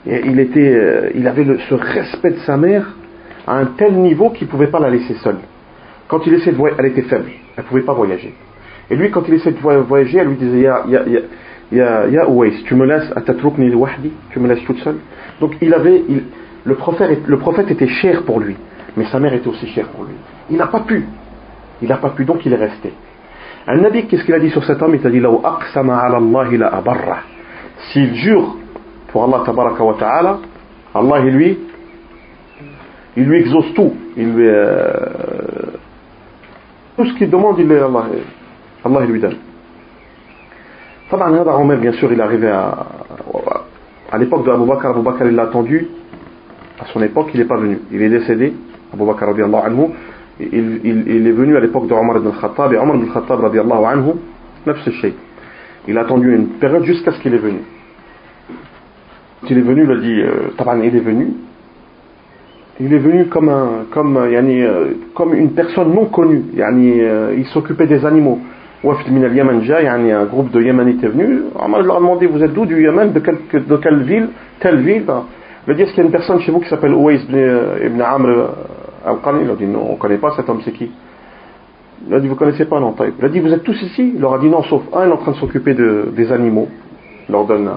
[0.08, 2.96] il était, euh, il avait le, ce respect de sa mère
[3.46, 5.40] à un tel niveau qu'il ne pouvait pas la laisser seule.
[6.08, 8.34] Quand il essayait de voyager, elle était faible, elle ne pouvait pas voyager.
[8.90, 11.04] Et lui, quand il essayait de voyager, elle lui disait Ya, ya,
[11.72, 12.26] ya, ya,
[12.66, 13.14] tu me laisses,
[14.32, 14.98] tu me laisses toute seule.
[15.42, 16.24] Donc il avait, il,
[16.64, 18.56] le, prophète, le prophète était cher pour lui,
[18.96, 20.14] mais sa mère était aussi chère pour lui.
[20.50, 21.06] Il n'a pas pu,
[21.82, 22.94] il n'a pas pu, donc il est resté.
[23.68, 24.96] Un Nabi, qu'est-ce qu'il a dit sur cet homme?
[24.96, 25.22] Il a dit
[27.92, 28.56] S'il jure
[29.12, 30.40] pour Allah tabaraka wa ta'ala,
[30.94, 31.60] Allah il lui,
[33.16, 33.94] il lui exauce tout.
[34.16, 34.96] Il euh,
[36.98, 38.06] tout ce qu'il demande, il, Allah,
[38.84, 39.38] Allah lui donne.
[41.10, 42.86] Taban Hada Omer, bien sûr, il est arrivé à,
[44.12, 44.88] à l'époque de Abu Bakr.
[44.88, 45.88] Abu Bakr, il l'a attendu.
[46.80, 47.80] À son époque, il n'est pas venu.
[47.92, 48.54] Il est décédé.
[48.94, 49.88] Abu Bakr, anhu
[50.40, 53.40] il, il, il est venu à l'époque de Omar ibn Khattab et Omar ibn Khattab
[53.40, 54.14] radiallahu anhu
[55.88, 57.60] il a attendu une période jusqu'à ce qu'il est venu
[59.50, 61.28] il est venu il a dit euh, Taban il est venu.
[62.80, 66.44] Il est venu comme un comme yani, euh, comme une personne non connue.
[66.58, 68.40] Euh, il s'occupait des animaux.
[68.84, 71.42] Yani, un groupe de Yémenites est venu.
[71.60, 72.66] Omar leur a demandé vous êtes d'où?
[72.66, 74.30] Du Yémen de, quelle, de quelle ville?
[74.60, 75.04] Telle ville
[75.68, 78.02] il a dit est-ce qu'il y a une personne chez vous qui s'appelle Ouais ibn
[78.02, 78.50] Amr
[79.06, 80.90] Al-Qarni, il a dit non, on ne connaît pas cet homme, c'est qui?
[82.08, 84.14] Il a dit vous ne connaissez pas, non Il a dit vous êtes tous ici?
[84.16, 86.32] Il leur a dit non, sauf un, il est en train de s'occuper de, des
[86.32, 86.70] animaux.
[87.28, 87.70] Il leur donne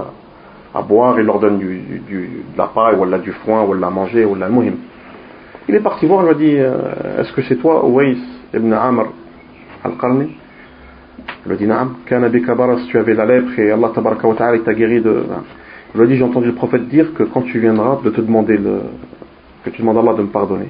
[0.75, 3.81] à, boire, il leur donne du, du, de la paille, ou du foin, ou de
[3.81, 4.75] la manger, ou de la mouhim.
[5.69, 8.17] Il est parti voir, il lui a dit euh, est-ce que c'est toi, Ouais
[8.55, 9.07] ibn Amr
[9.85, 10.37] Al-Qarni?
[11.47, 14.59] Il a dit naam, kana bika baras, tu avais la lèpre et Allah wa ta'ala
[14.59, 15.25] t'a guéri de.
[15.95, 18.21] Il lui a dit j'ai entendu le prophète dire que quand tu viendras de te
[18.21, 18.81] demander le,
[19.65, 20.69] que tu demandes à Allah de me pardonner.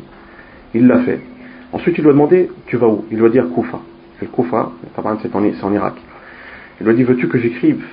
[0.75, 1.21] Il l'a fait.
[1.73, 3.05] Ensuite, il lui a demandé Tu vas où?
[3.11, 3.81] Il lui a dit à Koufa.
[4.21, 4.73] Et le Koufa,
[5.23, 5.95] c'est en, en, Irak.
[6.81, 7.85] Il lui a dit Veux-tu que j'écrive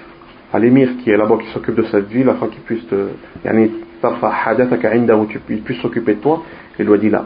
[0.54, 3.10] à l'émir qui est là-bas, qui s'occupe de cette ville, afin qu'il puisse te.
[5.50, 6.44] il puisse s'occuper de toi
[6.80, 7.26] Il lui a dit là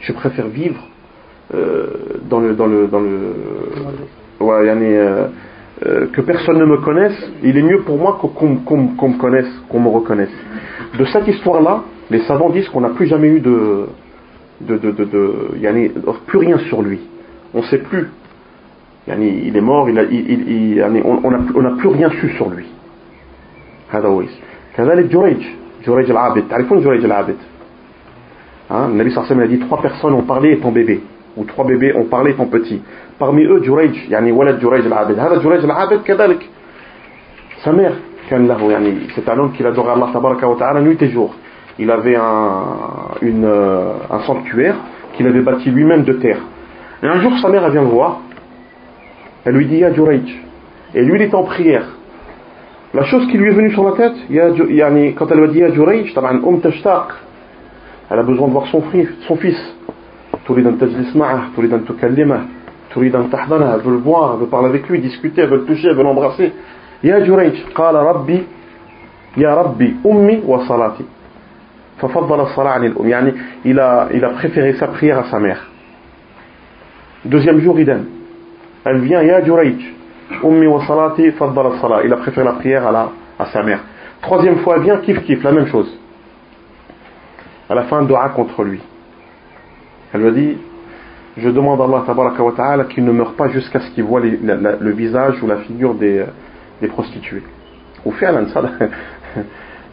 [0.00, 0.88] Je préfère vivre
[1.54, 1.86] euh,
[2.28, 2.54] dans le.
[2.54, 3.34] Dans le, dans le
[4.40, 5.28] ouais, euh,
[5.84, 9.80] euh, que personne ne me connaisse, il est mieux pour moi qu'on me connaisse, qu'on
[9.80, 10.32] me reconnaisse.
[10.98, 13.86] De cette histoire-là, les savants disent qu'on n'a plus jamais eu de,
[14.60, 17.00] de, de, de, de plus rien sur lui.
[17.52, 18.08] On ne sait plus
[19.07, 22.29] Yani, il est mort, il a, il, il, on n'a on a plus rien su
[22.37, 22.65] sur lui.
[23.91, 24.39] هذا ويس
[24.77, 25.41] كذلك جريج
[25.87, 27.35] جريج العابد تعرفون جريج العابد
[28.69, 28.87] hein?
[28.89, 31.01] Le Nabi sallallahu a dit trois personnes ont parlé et ton bébé
[31.37, 32.81] ou trois bébés ont parlé et ton petit
[33.17, 36.49] parmi eux Jurayj يعني ولد جريج العابد هذا جريج العابد كذلك
[37.65, 37.95] sa mère
[38.29, 41.33] كان له يعني c'est un homme qui adorait Allah tabaraka wa ta'ala nuit et jour
[41.79, 42.65] il avait un,
[43.21, 44.75] une, un sanctuaire
[45.13, 46.39] qu'il avait bâti lui-même de terre.
[47.01, 48.19] Et un jour, sa mère, elle vient le voir.
[49.45, 50.29] Elle lui dit, Ya Jurayj.
[50.95, 51.85] Et lui, il est en prière.
[52.93, 54.15] La chose qui lui est venue sur la tête,
[55.15, 56.13] quand elle lui a dit Ya Jurayj,
[58.11, 58.83] elle a besoin de voir son,
[59.27, 59.75] son fils.
[60.49, 62.45] تريد أن تجلس معه تريد أن تكلمه
[62.95, 65.57] تريد أن تحضنه elle veut le voir elle veut parler avec lui discuter elle veut
[65.57, 66.51] le toucher elle veut l'embrasser
[67.03, 68.43] يا جريج قال ربي
[69.37, 71.05] يا ربي أمي وصلاتي
[72.01, 73.33] ففضل الصلاة عن الأم يعني
[73.65, 75.67] il a, il a préféré sa prière à sa mère
[77.25, 78.05] deuxième jour idem
[78.84, 79.94] elle vient, Ya Jurayj,
[80.42, 82.02] Ummi wa salati faddala salat.
[82.04, 83.80] Il a préféré la prière à, la, à sa mère.
[84.22, 85.98] Troisième fois, elle vient, kif kif, la même chose.
[87.68, 88.80] À la fin, dua contre lui.
[90.12, 90.58] Elle lui a dit,
[91.36, 92.04] je demande à Allah
[92.56, 96.20] ta'ala qu'il ne meure pas jusqu'à ce qu'il voit le visage ou la figure des,
[96.20, 96.26] euh,
[96.80, 97.42] des prostituées.
[98.04, 98.62] Au fait, ça,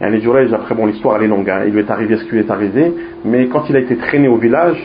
[0.00, 1.48] les Jurayj, après, bon, l'histoire, elle est longue.
[1.48, 1.62] Hein.
[1.66, 2.92] Il lui est arrivé ce qui lui est arrivé.
[3.24, 4.78] Mais quand il a été traîné au village,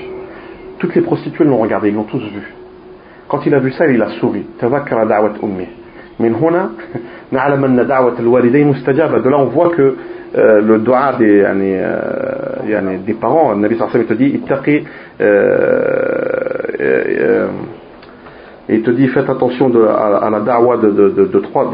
[0.80, 2.57] toutes les prostituées l'ont regardé, ils l'ont tous vu.
[3.28, 4.46] Quand il a vu ça, il a souri.
[7.32, 9.96] De là, on voit que
[10.36, 14.42] euh, le dua des, euh, parents, le te dit,
[15.22, 17.48] euh,
[18.70, 21.72] il te dit, faites attention de, à, la da'wa de, trois,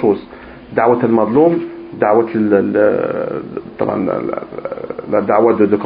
[0.00, 0.24] choses.
[0.72, 1.58] Da'wat al-madloum,
[2.00, 2.14] la
[5.20, 5.76] da'wa de, de,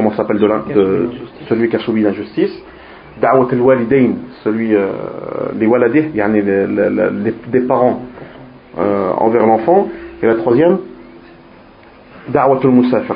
[1.48, 2.52] celui qui a subi l'injustice
[3.21, 4.89] Da'wat al-walidain, celui, euh,
[5.59, 8.01] les waladih, yani les, les, les, des parents
[8.79, 9.89] euh, envers l'enfant.
[10.23, 10.77] Et la troisième,
[12.29, 13.15] da'watul musafir,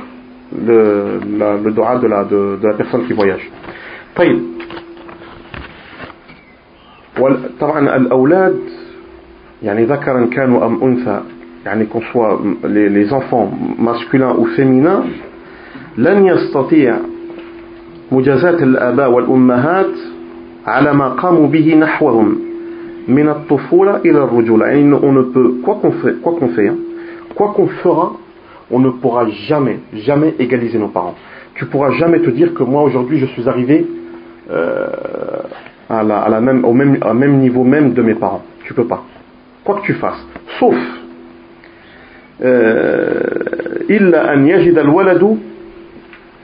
[0.67, 3.49] le, la, le dua de la, de, de la personne qui voyage.
[4.15, 4.39] طيب
[7.59, 8.59] طبعا الأولاد
[9.63, 11.21] يعني ذكرا كانوا أم أنثى
[11.65, 15.03] يعني qu'on soit les, les enfants masculins ou féminins
[15.97, 16.95] لن يستطيع
[18.11, 19.95] مجازاة الآباء والأمهات
[20.65, 22.39] على ما قاموا به نحوهم
[23.07, 26.71] من الطفولة إلى الرجولة يعني on ne peut quoi qu'on fait quoi qu'on fait
[27.35, 28.11] quoi qu'on fera
[28.71, 31.13] on ne pourra jamais, jamais égaliser nos parents.
[31.53, 33.85] Tu pourras jamais te dire que moi aujourd'hui je suis arrivé
[34.51, 34.87] euh,
[35.87, 38.41] à la, à la même, au même, à même niveau même de mes parents.
[38.63, 39.03] Tu peux pas.
[39.63, 40.25] Quoi que tu fasses.
[40.59, 40.75] Sauf
[43.89, 45.37] إلا أن يجد الولد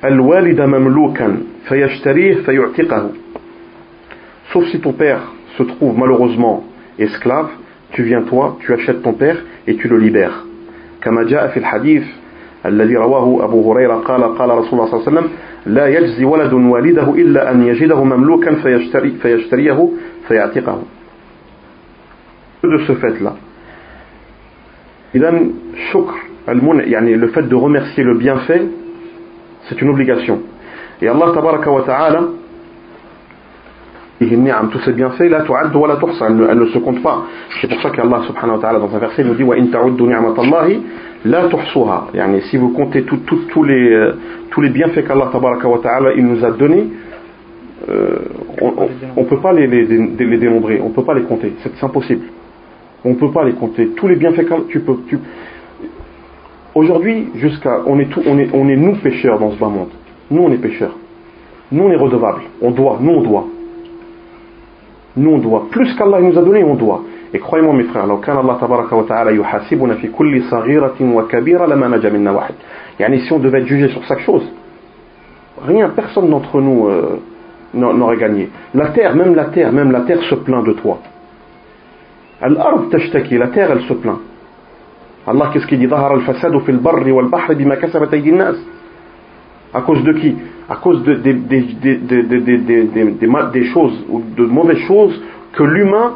[0.06, 3.10] الوالد مملوكا فيشتريه فيعتقه
[4.54, 5.22] sauf si ton père
[5.58, 6.63] se trouve malheureusement
[7.00, 7.50] esclave
[7.94, 10.46] tu viens toi tu achètes ton père et tu le libères
[11.02, 12.04] كما جاء في الحديث
[12.65, 15.30] الذي رواه أبو هريرة قال قال رسول الله صلى الله عليه وسلم
[15.65, 19.89] لا يجزي ولد والده إلا أن يجده مملوكا فيشتري فيشتريه
[20.28, 20.82] فيعتقه
[22.63, 23.34] de ce fait là
[25.15, 25.54] إذن
[25.91, 26.13] شكر
[26.48, 28.62] يعني le fait de remercier le bienfait
[29.68, 30.40] c'est une obligation.
[31.00, 32.20] Et Allah tabaraka wa ta'ala
[34.18, 37.24] tous ces bienfaits la tuhsa elle ne se compte pas.
[37.61, 39.57] C'est pour ça qu'Allah subhanahu wa ta'ala dans un verset nous dit wa
[42.14, 44.14] yani si vous comptez tout, tout, tous les euh,
[44.50, 46.87] tous les bienfaits qu'Allah tabaraka wa ta'ala il nous a donnés
[47.88, 48.16] euh,
[48.61, 50.81] on ne peut pas les, les, dénombrer.
[50.81, 51.52] On ne peut pas les compter.
[51.62, 52.24] C'est impossible.
[53.05, 53.88] On ne peut pas les compter.
[53.88, 54.96] Tous les bienfaits tu peux.
[56.76, 59.89] aujourd'hui jusqu'à on est tout on est on est nous pécheurs dans ce bas monde
[60.30, 60.96] nous on est pécheurs
[61.72, 63.46] nous on est redevables on doit nous on doit
[65.17, 65.67] nous on doit.
[65.72, 67.02] Plus qu'Allah nous a donné, on doit.
[67.34, 71.88] Et croyez-moi mes frères, لو كان الله تبارك وتعالى يحاسبنا في كل صغيرة وكبيرة لما
[71.88, 72.54] نجا منا واحد.
[73.00, 74.44] يعني si on devait être jugé sur chaque chose,
[75.65, 77.20] rien, personne d'entre nous euh,
[77.74, 78.50] n'aurait gagné.
[78.74, 81.00] La terre, même la terre, même la terre se plaint de toi.
[82.44, 84.20] الأرض تشتكي, la terre elle se plaint.
[85.27, 85.89] Allah, qu'est-ce qu'il dit?
[89.75, 90.37] À cause de qui?
[90.69, 91.61] À cause de, des, des,
[93.53, 95.21] des choses ou de mauvaises choses
[95.53, 96.12] que l'humain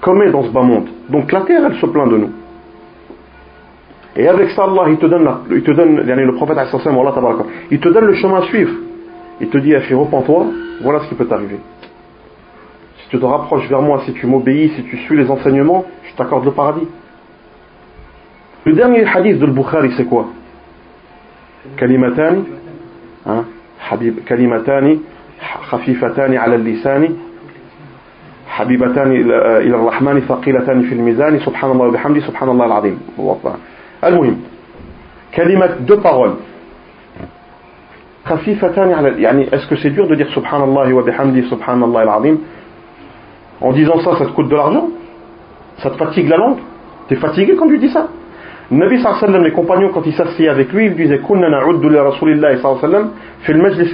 [0.00, 0.88] commet dans ce bas monde.
[1.08, 2.30] Donc la terre, elle se plaint de nous.
[4.16, 6.58] Et avec ça, Allah, il te donne, la, il te donne le prophète,
[7.70, 8.72] il te donne le chemin à suivre.
[9.40, 10.46] Il te dit, repends-toi,
[10.82, 11.58] voilà ce qui peut t'arriver.
[12.98, 16.14] Si tu te rapproches vers moi, si tu m'obéis, si tu suis les enseignements, je
[16.16, 16.86] t'accorde le paradis.
[18.64, 20.26] Le dernier hadith de Bukhari, c'est quoi
[21.76, 22.44] Kalimatani
[23.80, 25.00] حبيب كلمتان
[25.62, 27.16] خفيفتان على اللسان
[28.48, 29.12] حبيبتان
[29.66, 32.98] إلى الرحمن ثقيلتان في الميزان سبحان الله وبحمده سبحان الله العظيم
[34.04, 34.36] المهم
[35.34, 36.36] كلمة deux paroles
[38.26, 42.38] خفيفتان على يعني est-ce que c'est dur de dire الله وبحمده سبحان الله العظيم
[43.62, 44.88] en disant ça ça te coûte de l'argent
[45.82, 46.58] ça te fatigue la langue
[47.08, 48.08] t'es fatigué quand tu dis ça
[48.70, 52.56] Nabi sallam, les compagnons, quand ils s'asseyaient avec lui, ils disaient Kunna na'uddu li Rasulillah
[52.58, 53.10] sallam,
[53.40, 53.92] fi al-majlis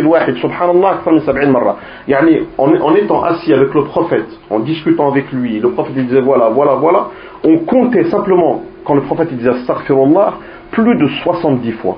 [0.00, 1.76] al-wahid, subhanallah, akthar min sab'in marra.
[2.08, 6.06] Yani, en, en étant assis avec le prophète, en discutant avec lui, le prophète il
[6.08, 7.06] disait voilà, voilà, voilà,
[7.44, 10.34] on comptait simplement, quand le prophète il disait astaghfirullah,
[10.72, 11.96] plus de 70 fois.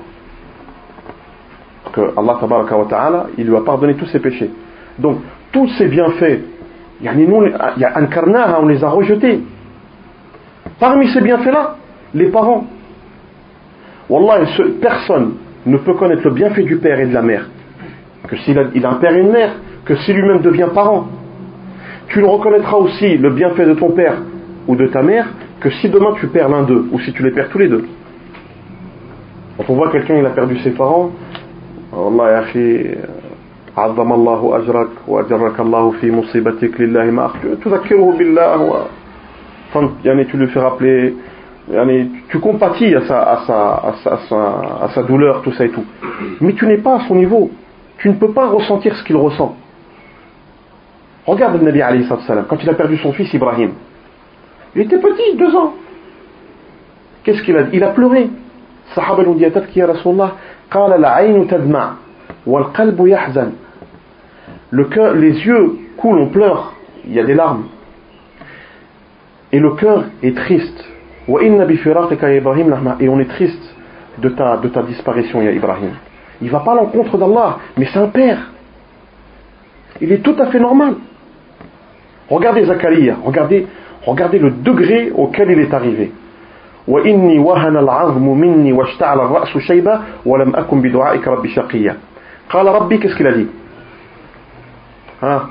[1.91, 4.51] Que Allah tabaraka wa ta'ala, il lui a pardonné tous ses péchés.
[4.99, 5.17] Donc,
[5.51, 6.41] tous ces bienfaits,
[7.01, 9.39] yani nous, on les a rejetés.
[10.82, 11.76] Parmi ces bienfaits-là,
[12.14, 12.64] les parents.
[14.08, 14.46] Wallah,
[14.80, 15.34] personne
[15.66, 17.46] ne peut connaître le bienfait du père et de la mère
[18.28, 19.52] que s'il a, il a un père et une mère,
[19.84, 21.08] que s'il lui-même devient parent.
[22.08, 24.18] Tu ne reconnaîtras aussi le bienfait de ton père
[24.66, 25.26] ou de ta mère
[25.60, 27.84] que si demain tu perds l'un d'eux ou si tu les perds tous les deux.
[29.56, 31.10] Quand on voit quelqu'un, il a perdu ses parents,
[31.92, 32.96] Allah ya akhi,
[33.78, 37.30] عظم الله أجرك وأجرك الله في مصيبتك لله ما
[37.64, 38.86] تذكره بالله
[39.74, 39.88] و...
[40.04, 41.14] يعني tu lui fais rappeler
[41.70, 44.36] yani, tu compatis à sa, à, sa, à, sa, à, sa,
[44.84, 45.84] à sa douleur tout ça et tout
[46.40, 47.50] mais tu n'es pas à son niveau
[47.98, 49.56] tu ne peux pas ressentir ce qu'il ressent
[51.26, 53.72] regarde le Nabi alayhi salam quand il a perdu son fils Ibrahim
[54.74, 55.74] il était petit, deux ans
[57.22, 58.30] qu'est-ce qu'il a dit il a pleuré
[58.90, 60.32] الصحابة l'ont dit تبكي يا رسول الله
[60.70, 61.92] قال العين تدمع
[62.46, 63.52] والقلب يحزن
[64.70, 66.74] le cœur, les yeux coulent, on pleure,
[67.06, 67.64] il y a des larmes.
[69.53, 70.83] Et le cœur est triste.
[71.27, 73.75] Et on est triste
[74.17, 75.91] de ta, disparition, ya Ibrahim.
[76.41, 78.49] Il ne va pas à l'encontre d'Allah, mais c'est un père.
[80.01, 80.95] Il est tout à fait normal.
[82.29, 83.67] Regardez Zacharia, regardez,
[84.05, 86.11] regardez le degré auquel il est arrivé.
[92.99, 93.47] qu'est-ce qu'il a dit?
[95.21, 95.41] Hein?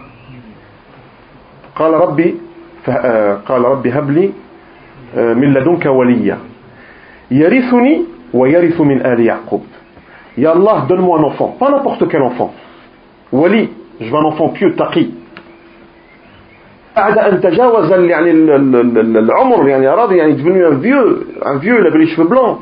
[2.87, 4.31] قال ربي قال ربي هب لي
[5.15, 6.37] من لدنك وليا
[7.31, 8.01] يرثني
[8.33, 9.63] ويرث من آل يعقوب
[10.37, 12.53] يا الله donne-moi un enfant pas n'importe quel enfant
[13.31, 15.11] wali je veux un enfant pieux taqi
[16.95, 21.99] بعد أن تجاوز يعني العمر يعني راضي يعني devenu un vieux un vieux il avait
[21.99, 22.57] les cheveux blancs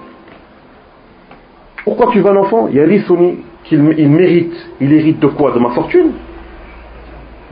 [1.84, 5.70] pourquoi tu veux un enfant يرثني qu'il il mérite il hérite de quoi de ma
[5.70, 6.12] fortune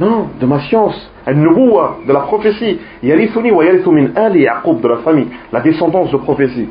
[0.01, 2.79] Non, de ma science, de la prophétie.
[3.03, 6.69] Yarithuni wa min ali Yaqub, de la famille, la descendance de prophétie.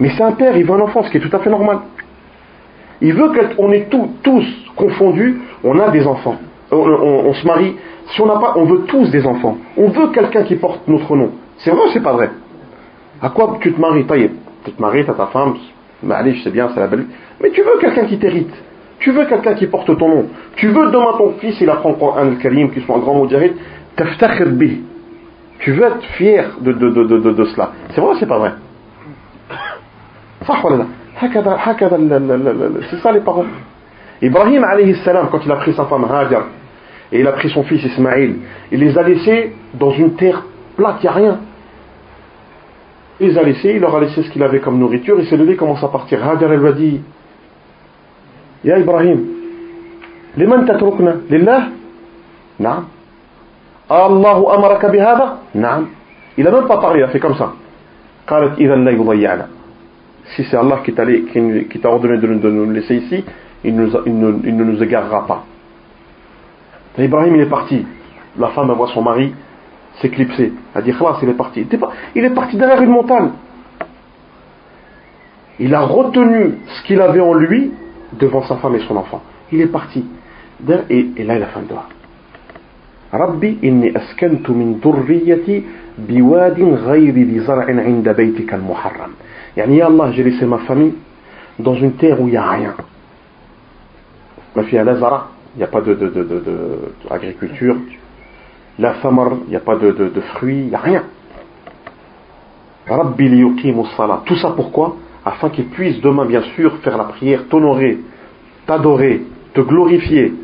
[0.00, 1.80] Mais c'est un père, il veut un enfant, ce qui est tout à fait normal.
[3.00, 3.88] Il veut qu'on est
[4.22, 6.36] tous, confondus, on a des enfants.
[6.70, 9.58] On, on, se marie, si on n'a pas, on veut tous des enfants.
[9.76, 11.30] On veut quelqu'un qui porte notre nom.
[11.58, 12.30] C'est vrai ou c'est pas vrai?
[13.20, 14.06] À quoi tu te maries
[14.64, 15.56] Tu te maries, t'as ta femme,
[16.02, 17.06] mais allez, je sais bien, c'est la belle.
[17.42, 18.54] Mais tu veux quelqu'un qui t'hérite.
[19.02, 20.26] Tu veux quelqu'un qui porte ton nom.
[20.54, 24.80] Tu veux demain ton fils, il apprend un al-Karim, qui soit un grand bih.
[25.58, 27.72] Tu veux être fier de, de, de, de, de cela.
[27.90, 28.52] C'est vrai ou c'est pas vrai?
[32.90, 33.44] C'est ça les parents.
[34.22, 36.44] Ibrahim alayhi salam, quand il a pris sa femme Hajar,
[37.10, 38.36] et il a pris son fils Ismaïl,
[38.70, 40.44] il les a laissés dans une terre
[40.76, 41.40] plate, il n'y a rien.
[43.18, 45.36] Il les a laissés, il leur a laissé ce qu'il avait comme nourriture, il s'est
[45.36, 46.24] levé, commence à partir.
[46.24, 47.00] Hajar, elle lui a dit
[48.63, 49.19] يا إبراهيم
[50.37, 51.61] لمن تتركنا لله
[52.59, 52.83] نعم
[53.91, 55.85] الله أمرك بهذا نعم
[56.37, 57.53] إذا ما pas parlé il a fait comme ça
[58.27, 59.47] قالت إذا لا يضيعنا
[60.35, 63.23] si c'est Allah qui t'a ordonné de nous laisser ici
[63.63, 65.43] il, nous, il, ne, il ne nous égarera pas
[66.97, 67.85] Ibrahim il est parti
[68.37, 69.33] la femme voit son mari
[70.01, 71.65] s'éclipser elle dit khlas il est parti
[72.15, 73.29] il est parti derrière une montagne
[75.59, 77.71] il a retenu ce qu'il avait en lui
[78.13, 79.21] devant sa femme et son enfant.
[79.51, 80.05] Il est parti.
[80.89, 81.87] Et, et là, il a fait un doigt.
[83.13, 85.63] ربي إني أسكنت من ذريتي
[85.97, 89.11] بواد غير ذي زرع عند بيتك المحرم
[89.57, 90.93] يعني يا الله j'ai laissé ma famille
[91.57, 92.75] dans une terre où il n'y a rien
[94.55, 96.69] ma fille la zara il n'y a pas de, de, de, de, de
[97.09, 97.77] agriculture
[98.77, 101.03] la famar il n'y a pas de, de, de fruits il n'y a rien
[102.89, 107.44] ربي ليقيم الصلاة tout ça pourquoi Afin qu'il puisse demain, bien sûr, faire la prière,
[107.48, 107.98] t'honorer,
[108.66, 109.22] t'adorer,
[109.54, 110.34] te glorifier.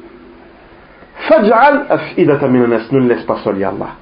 [1.16, 3.96] Faj'al ne laisse pas seul, ya Allah.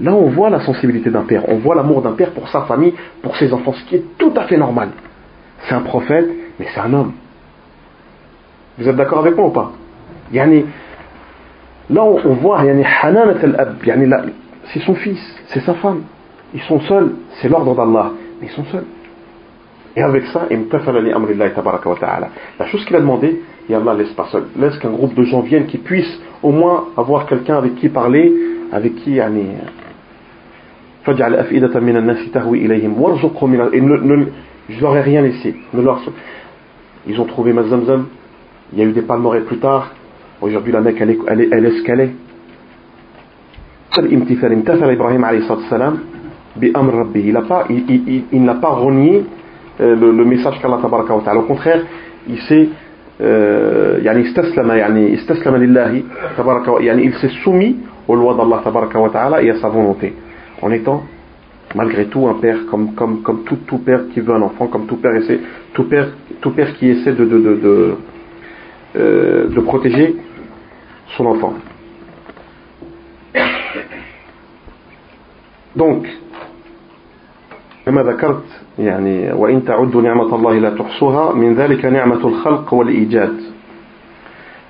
[0.00, 2.94] Là, on voit la sensibilité d'un père, on voit l'amour d'un père pour sa famille,
[3.22, 4.90] pour ses enfants, ce qui est tout à fait normal.
[5.60, 7.12] C'est un prophète, mais c'est un homme.
[8.76, 9.72] Vous êtes d'accord avec moi ou pas?
[10.32, 10.64] Yani,
[11.90, 12.62] Là, on voit
[14.72, 16.02] c'est son fils, c'est sa femme.
[16.54, 18.86] Ils sont seuls, c'est l'ordre d'Allah, mais ils sont seuls.
[19.96, 20.46] Et avec ça,
[22.58, 24.44] la chose qu'il a demandé, et Allah laisse pas seul.
[24.56, 28.32] Laisse qu'un groupe de gens viennent qui puissent au moins avoir quelqu'un avec qui parler,
[28.72, 29.46] avec qui yani,
[31.06, 31.60] et
[33.80, 34.24] ne,
[34.68, 35.54] je leur ai rien laissé.
[35.74, 36.00] Ne leur...
[37.06, 38.06] Ils ont trouvé Mazamzam.
[38.72, 39.92] Il y a eu des palmeraies plus tard.
[40.40, 42.12] Aujourd'hui, la Mecque, elle est, elle est, elle est ce qu'elle est.
[47.14, 49.24] Il n'a pas, il, il, il, il n'a pas renié
[49.81, 51.83] euh, le, le message qu'Allah tabaraka wa ta'ala au contraire
[52.27, 52.69] il s'est
[53.19, 56.03] يعني استسلم يعني استسلم لله
[56.37, 57.75] تبارك يعني il s'est soumis
[58.07, 60.13] aux lois d'Allah tabaraka wa ta'ala et à sa volonté
[60.61, 61.03] en étant
[61.75, 64.87] malgré tout un père comme, comme, comme tout, tout père qui veut un enfant comme
[64.87, 65.39] tout père, essaie,
[65.73, 66.09] tout père,
[66.41, 67.95] tout père qui essaie de, de, de, de,
[68.95, 70.15] euh, de protéger
[71.17, 71.53] son enfant
[75.75, 76.07] donc
[77.85, 78.43] كما ذكرت
[78.79, 83.33] يعني وإن تعدوا نعمة الله لا تحصوها من ذلك نعمة الخلق والإيجاد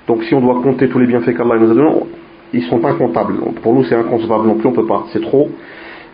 [0.08, 2.00] donc si on doit compter tous les bienfaits qu'Allah nous a donnés
[2.52, 5.48] ils sont incomptables pour nous c'est inconcevable non plus on peut pas c'est trop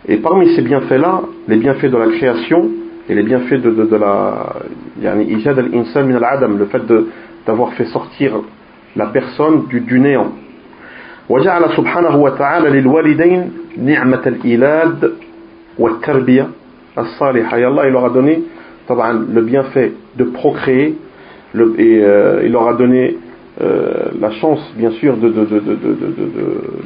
[0.07, 2.69] et parmi ces bienfaits là les bienfaits de la création
[3.09, 4.53] et les bienfaits de, de, de la
[5.01, 6.81] يعني إيجاد الإنسان من العدم le fait
[7.47, 8.31] d'avoir fait sortir
[8.95, 10.31] la personne du, du néant
[11.29, 15.13] وجعل سبحانه وتعالى للوالدين نعمة الإيلاد
[15.79, 16.60] والتربية الصالحة
[16.97, 18.43] et Allah il leur a donné
[18.89, 20.95] le bienfait de procréer
[21.53, 23.17] le, et euh, il leur a donné
[23.61, 25.45] euh, la chance bien sûr de, de,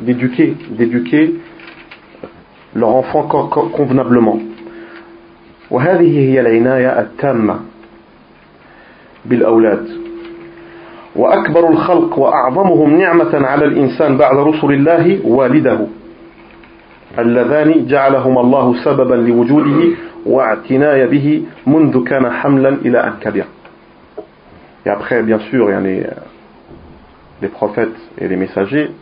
[0.02, 1.36] d'éduquer d'éduquer
[2.76, 4.40] leur enfant convenablement
[5.72, 7.60] وهذه هي العناية التامة
[9.26, 9.88] بالأولاد
[11.16, 15.80] وأكبر الخلق وأعظمهم نعمة على الإنسان بعد رسل الله والده
[17.19, 19.97] اللذان جعلهما الله سببا لوجوده
[20.27, 23.45] واعتناء به منذ كان حملا إلى أن كبر
[24.85, 26.07] Et après, bien sûr, il y a les,
[27.43, 28.93] les prophètes et les messagers.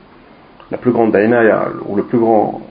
[0.70, 1.42] La plus grande daïna,
[1.86, 2.62] ou le plus grand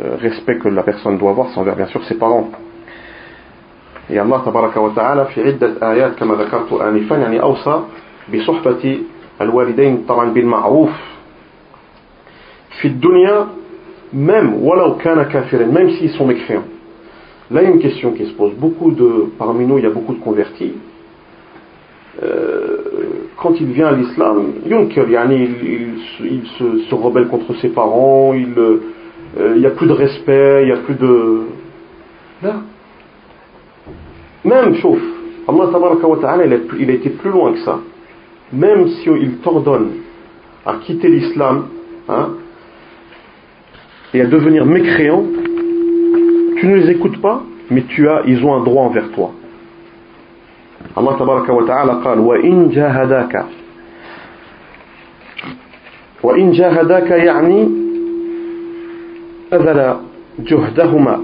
[0.00, 2.50] euh, respect que la personne doit avoir, c'est envers bien sûr ses parents.
[4.08, 7.80] Et Allah tabaraka wa ta'ala في عدة آيات كما ذكرت آنفا يعني أوصى
[8.34, 9.00] بصحبة
[9.40, 10.90] الوالدين طبعا بالمعروف
[12.80, 13.46] في الدنيا
[14.12, 14.54] même
[15.66, 16.64] même s'ils sont mécréants.
[17.50, 18.54] Là, il y a une question qui se pose.
[18.54, 20.72] Beaucoup de, parmi nous, il y a beaucoup de convertis.
[22.22, 22.78] Euh,
[23.36, 24.72] quand il vient à l'islam, il,
[26.22, 30.66] il, il se, rebelle contre ses parents, il euh, n'y a plus de respect, il
[30.66, 31.42] n'y a plus de.
[32.42, 32.54] Là.
[34.44, 35.02] Même, chauffe.
[35.48, 35.68] Allah
[36.20, 36.46] ta'ala,
[36.78, 37.78] il a été plus loin que ça.
[38.52, 39.90] Même s'il si t'ordonne
[40.64, 41.66] à quitter l'islam,
[42.08, 42.30] hein,
[44.15, 45.23] et à devenir mécréant,
[46.57, 49.31] tu ne les écoutes pas, mais tu as, ils ont un droit envers toi.
[50.95, 53.45] Allah tabaraka wa ta'ala قال وإن جاهداك
[56.23, 57.69] وإن جاهداك يعني
[59.51, 59.95] بذل
[60.39, 61.21] جهدهما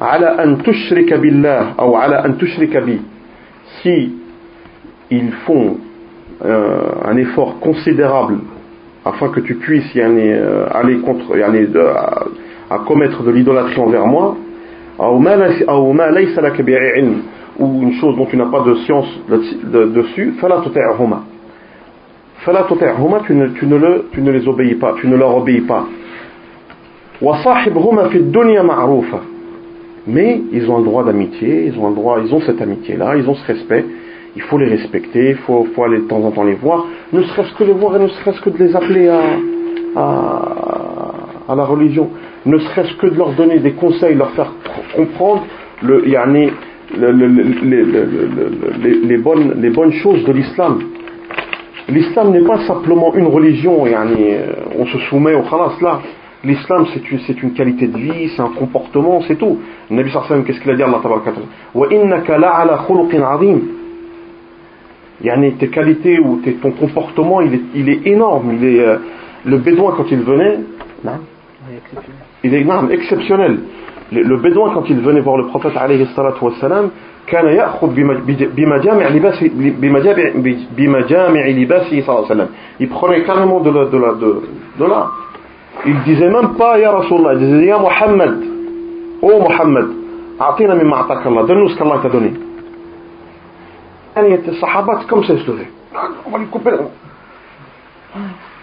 [0.00, 3.00] على أن تشرك بالله أو على أن تشرك بي
[3.82, 4.12] si
[5.10, 5.76] ils font
[6.44, 8.38] euh, un effort considérable
[9.05, 12.25] afin que tu puisses yani, euh, aller contre, yani, de, à,
[12.71, 14.35] à, commettre de l'idolâtrie envers moi,
[17.57, 20.45] ou une chose dont tu n'as pas de science dessus, tu
[23.33, 25.85] ne, tu, ne le, tu ne les obéis pas, tu ne leur obéis pas.
[30.07, 33.27] Mais ils ont un droit d'amitié, ils ont un droit, ils ont cette amitié-là, ils
[33.29, 33.85] ont ce respect,
[34.35, 37.53] il faut les respecter, il faut, aller de temps en temps les voir, ne serait-ce
[37.55, 39.21] que les voir et ne serait-ce que de les appeler à,
[41.47, 42.09] à, la religion,
[42.45, 44.51] ne serait-ce que de leur donner des conseils, leur faire
[44.95, 45.45] comprendre
[45.81, 46.03] le,
[49.07, 50.79] les, bonnes, les bonnes choses de l'islam.
[51.87, 54.35] L'islam n'est pas simplement une religion, yani,
[54.77, 55.77] on se soumet au khalas.
[56.43, 59.59] L'islam c'est une, une qualité de vie, c'est un comportement, c'est tout.
[59.89, 61.31] Nabi sallallahu qu'est-ce qu'il a dit Allah tabaraka
[61.73, 63.61] wa innaka la'ala khuluqin azim
[65.22, 68.52] yani tes qualités ou tes, ton comportement, il est, il est énorme.
[68.54, 68.96] Il est, euh,
[69.44, 70.58] le bédouin, quand il venait,
[71.04, 71.12] non,
[72.44, 73.60] il est non, exceptionnel.
[74.12, 76.90] Le, le, bédouin, quand il venait voir le prophète, alayhi salatu wassalam,
[77.26, 77.88] كان يأخذ
[78.56, 80.30] بمجامع لباسه بمجامع
[80.76, 82.48] بمجامع لباسه صلى الله عليه وسلم
[82.80, 84.42] il prenait carrément de la de la de,
[84.80, 85.10] de là
[85.86, 88.40] il disait même pas ya Rasulullah il disait ya Muhammad
[89.22, 89.86] oh Muhammad
[90.40, 92.32] أعطينا مما أعطاك الله donne-nous ce qu'Allah t'a donné
[94.17, 95.65] أن يتصحبات كم سيستوري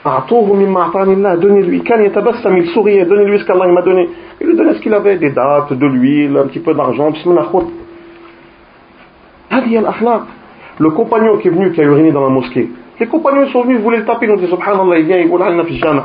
[0.06, 1.34] أعطوه مما أعطاني الله.
[1.34, 1.78] دوني لوي.
[1.78, 2.56] كان يتبسم.
[2.56, 4.08] يسوغي دوني لوي سكالله ما دوني
[4.40, 7.68] يلو دوني سكيل أفي دي دات دو لوي لأم تي بو دارجون بسم الله خوت
[9.50, 10.26] هذه الأخلاق
[10.80, 12.68] لو كومبانيون كي فنو كي يوريني دان الموسكي
[13.00, 16.04] لي كومبانيون سو فنو يقولي التابي نو دي سبحان الله يبيان يقول علينا في الجامع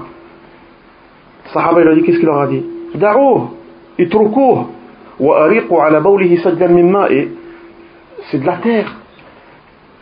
[1.46, 2.64] الصحابة يلو دي كيس كيلو غادي
[2.96, 3.52] دعوه
[4.00, 4.70] اتركوه
[5.20, 7.28] وأريقوا على بوله سجا من ماء
[8.32, 8.88] سي دلا تيغ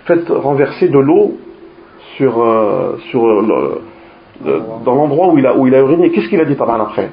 [0.06, 1.38] faites renverser de l'eau
[2.18, 3.82] sur, euh, sur le,
[4.45, 6.80] le, dans l'endroit où il a, où il a uriné qu'est-ce qu'il a dit Taban
[6.80, 7.10] après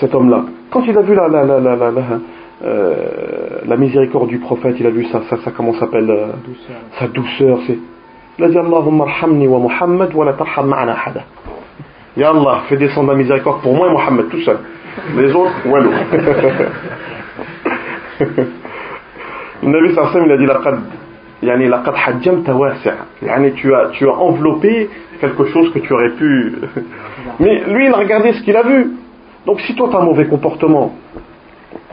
[0.00, 0.44] cet homme-là?
[0.70, 2.02] Quand il a vu la, la, la, la, la, la,
[2.64, 6.26] euh, la miséricorde du prophète il a vu ça, ça, ça comment s'appelle euh,
[6.98, 7.78] sa douceur c'est
[8.38, 11.22] il a dit Allahumma arhamni wa Muhammad wa la tarham ma'ana hada
[12.16, 14.58] Ya Allah, fais descendre la miséricorde pour moi et Mohammed tout seul.
[15.16, 15.90] Les autres, walou.
[19.62, 20.78] Le Nabi sallam il a dit laqad
[21.46, 22.90] yani laqad hajjamta wasi'.
[23.22, 24.88] Yani tu as tu as enveloppé
[25.20, 26.52] quelque chose que tu aurais pu
[27.40, 28.92] Mais lui il a regardé ce qu'il a vu.
[29.46, 30.94] Donc si toi tu as un mauvais comportement,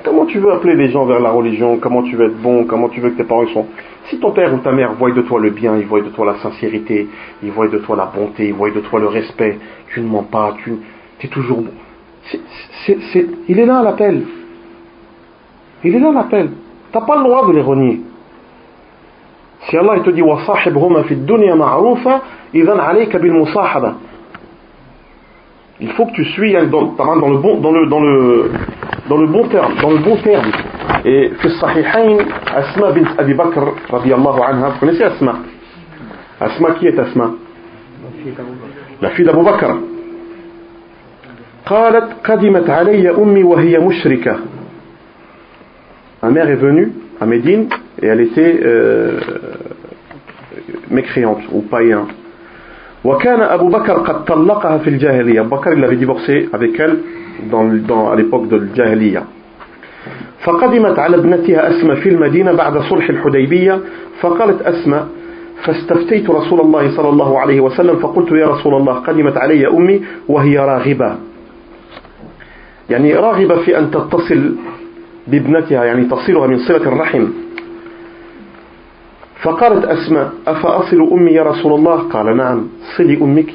[0.04, 1.78] comment tu veux appeler les gens vers la religion?
[1.78, 2.66] Comment tu veux être bon?
[2.66, 3.68] Comment tu veux que tes parents sont
[4.10, 6.26] si ton père ou ta mère voient de toi le bien, ils voient de toi
[6.26, 7.08] la sincérité,
[7.42, 9.58] ils voient de toi la bonté, ils voient de toi le respect,
[9.94, 10.74] tu ne mens pas, tu
[11.22, 11.72] es toujours bon.
[13.48, 14.24] il est là l'appel.
[15.86, 16.50] Il est là l'appel.
[16.92, 18.02] Tu n'as pas le droit de les renier.
[19.70, 20.22] Si Allah te dit
[25.80, 28.52] il faut que tu suis dans, dans, le bon dans le dans le
[29.10, 30.52] dans le bon terme dans le bon terme
[31.06, 35.36] et في الصحيحين أسماء بنت أبي بكر رضي الله عنها vous connaissez Asma
[36.40, 37.32] Asma qui est Asma
[39.02, 39.72] la fille d'Abu Bakr
[41.66, 44.36] قالت قدمت علي أمي وهي مشركة
[46.22, 46.94] ma mère est venue
[47.24, 47.64] à Médine
[48.02, 49.20] et elle était euh,
[50.92, 52.06] mécréante ou païen
[53.06, 55.42] وكان أبو بكر قد طلقها في الجاهلية.
[55.42, 57.00] أبو بكر il avait divorcé avec elle
[57.52, 59.24] dans, dans, à l'époque de الجاهلية.
[60.44, 63.80] فقدمت على ابنتها أسمى في المدينة بعد صلح الحديبية.
[64.22, 65.04] فقالت أسمى
[65.64, 67.96] فاستفتيت رسول الله صلى الله عليه وسلم.
[67.96, 71.16] فقلت يا رسول الله قدمت علي أمي وهي راغبة.
[72.90, 74.56] يعني راغبة في أن تتصل
[75.27, 77.27] بابنتها يعني تصلها من صلة الرحم
[79.43, 83.55] فقالت أسماء أفأصل أمي يا رسول الله قال نعم صلي أمك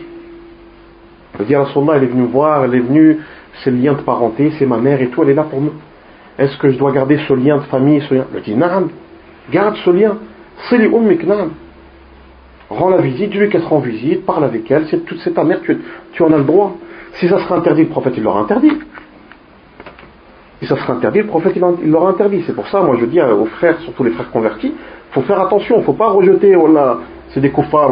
[1.49, 3.19] يا رسول الله elle est venue voir elle est venue
[3.63, 5.73] c'est le lien de parenté c'est ma mère et tout elle est là pour moi
[6.37, 8.89] est-ce que je dois garder ce lien de famille ce lien elle dit naam
[9.51, 10.13] garde ce lien
[10.69, 11.49] صلي أمك نعم
[12.69, 15.61] rends la visite je vais qu'elle en visite parle avec elle c'est toute ta mère
[15.61, 15.77] tu,
[16.13, 16.77] tu en as le droit
[17.15, 18.71] si ça sera interdit le prophète il l'aura interdit
[20.59, 22.43] si ça sera interdit, le prophète il l'aura interdit.
[22.45, 24.73] C'est pour ça, moi je dis aux frères, surtout les frères convertis,
[25.11, 26.97] faut faire attention, il ne faut pas rejeter, voilà,
[27.29, 27.89] c'est des kuffars,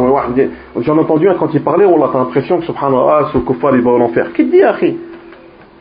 [0.77, 3.81] j'en ai entendu un quand il parlait, on a l'impression que subhanallah, ce kuffar il
[3.81, 4.31] va en enfer.
[4.33, 4.97] Qui te dit, akhi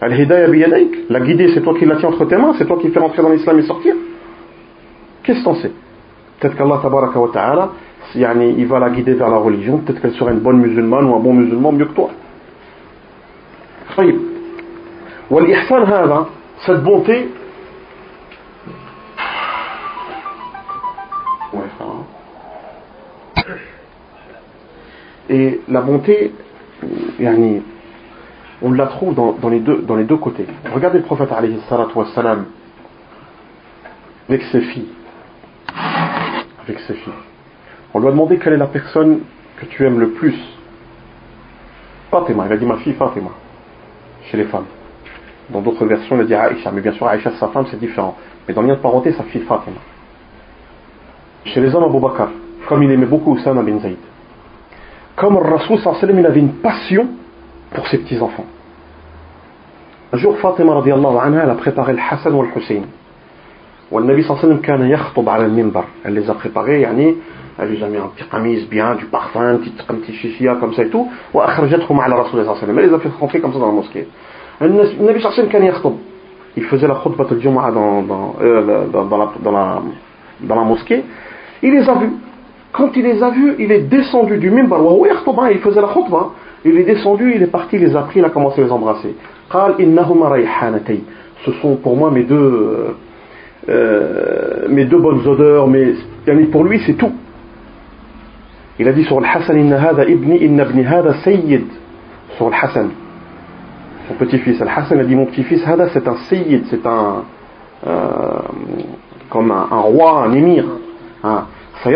[0.01, 2.89] Al-hidayah biyadaik, la guidée c'est toi qui la tiens entre tes mains, c'est toi qui
[2.89, 3.95] fais rentrer dans l'islam et sortir.
[5.23, 5.73] Qu'est-ce que t'en sais
[6.41, 7.69] Peut-être qu'Allah tabaraka wa ta'ala,
[8.15, 11.21] il va la guider vers la religion, peut-être qu'elle sera une bonne musulmane ou un
[11.21, 12.11] bon musulman mieux que toi.
[13.97, 14.21] طيب
[15.31, 16.27] والإحسان هذا
[16.60, 17.30] cette bonté
[25.30, 26.32] Et la bonté,
[28.62, 30.46] on la trouve dans, les deux, côtés.
[30.72, 31.30] Regardez le prophète
[31.96, 32.46] wassalam,
[34.30, 34.90] avec ses filles.
[36.64, 37.14] Avec ses filles.
[37.94, 39.22] On lui a demandé quelle est la personne
[39.58, 40.38] que tu aimes le plus.
[42.12, 43.32] Fatima, il a dit ma fille Fatima,
[44.30, 44.66] chez les femmes.
[45.51, 48.17] Dans d'autres versions, il a dit Aïcha, mais bien sûr Aïcha sa femme c'est différent.
[48.47, 49.77] Mais dans le lien de parenté, sa fille Fatima.
[51.45, 52.29] Chez les hommes, Abu Bakr,
[52.69, 53.97] comme il aimait beaucoup Oussama bin Zayd
[55.21, 57.07] comme Rasul sallam il avait une passion
[57.75, 58.47] pour ses petits-enfants.
[60.13, 62.85] Un jour, Fatima radiallahu anha, elle a préparé le Hassan ou le Hussein.
[63.91, 67.17] والنبي صلى الله عليه وسلم كان يخطب على المنبر elle les a préparés يعني
[67.59, 70.55] elle les a mis un petit camise bien du parfum un petit, un petit chichia
[70.61, 73.01] comme ça et tout وأخرجتهم على رسول الله صلى الله عليه وسلم elle les a
[73.01, 74.07] fait rentrer comme ça dans la mosquée
[74.62, 75.96] Nabi Sarsim Khan Yakhtoub.
[76.58, 79.82] Il faisait la khutbah de Jumu'ah dans, dans, euh, dans, dans, la, dans, la,
[80.42, 81.04] dans la mosquée.
[81.62, 82.12] Il les a vus.
[82.72, 84.80] Quand il les a vus, il est descendu du mimbar.
[84.80, 86.32] Hein, il faisait la khutbah.
[86.64, 88.72] Il est descendu, il est parti, il les a pris, il a commencé à les
[88.72, 89.16] embrasser.
[91.46, 92.96] Ce sont pour moi mes deux,
[93.70, 95.94] euh, mes deux bonnes odeurs, mais
[96.52, 97.12] pour lui c'est tout.
[98.80, 101.66] Il a dit sur le Hassan, inna hada ibni, inna ibni hada sayyid.
[102.38, 102.90] Sur le Hassan
[104.08, 104.60] son petit-fils.
[104.60, 107.24] Le Hassan a dit mon petit-fils, hada c'est un sayyid, c'est un,
[107.88, 108.40] euh,
[109.30, 110.66] comme un, un, roi, un émir.
[111.24, 111.46] Hein.
[111.86, 111.94] il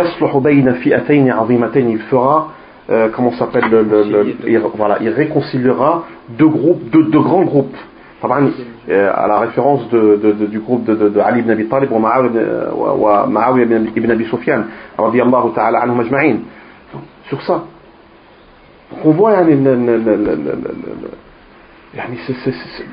[2.09, 2.47] fera
[2.89, 7.43] euh, comment s'appelle le, le, le, il, voilà il réconciliera deux groupes deux, deux grands
[7.43, 7.77] groupes
[8.23, 11.99] euh, à la référence de, de, de, du groupe de, Ali ibn Abi Talib ou
[11.99, 14.63] Ma'awiya ibn Abi Sufyan
[14.97, 16.37] ta'ala anhum ajma'in
[17.27, 17.63] sur ça
[18.91, 19.75] donc on voit yani, le,
[21.94, 22.84] le, le, le, le, yani, c'est, c'est, c'est,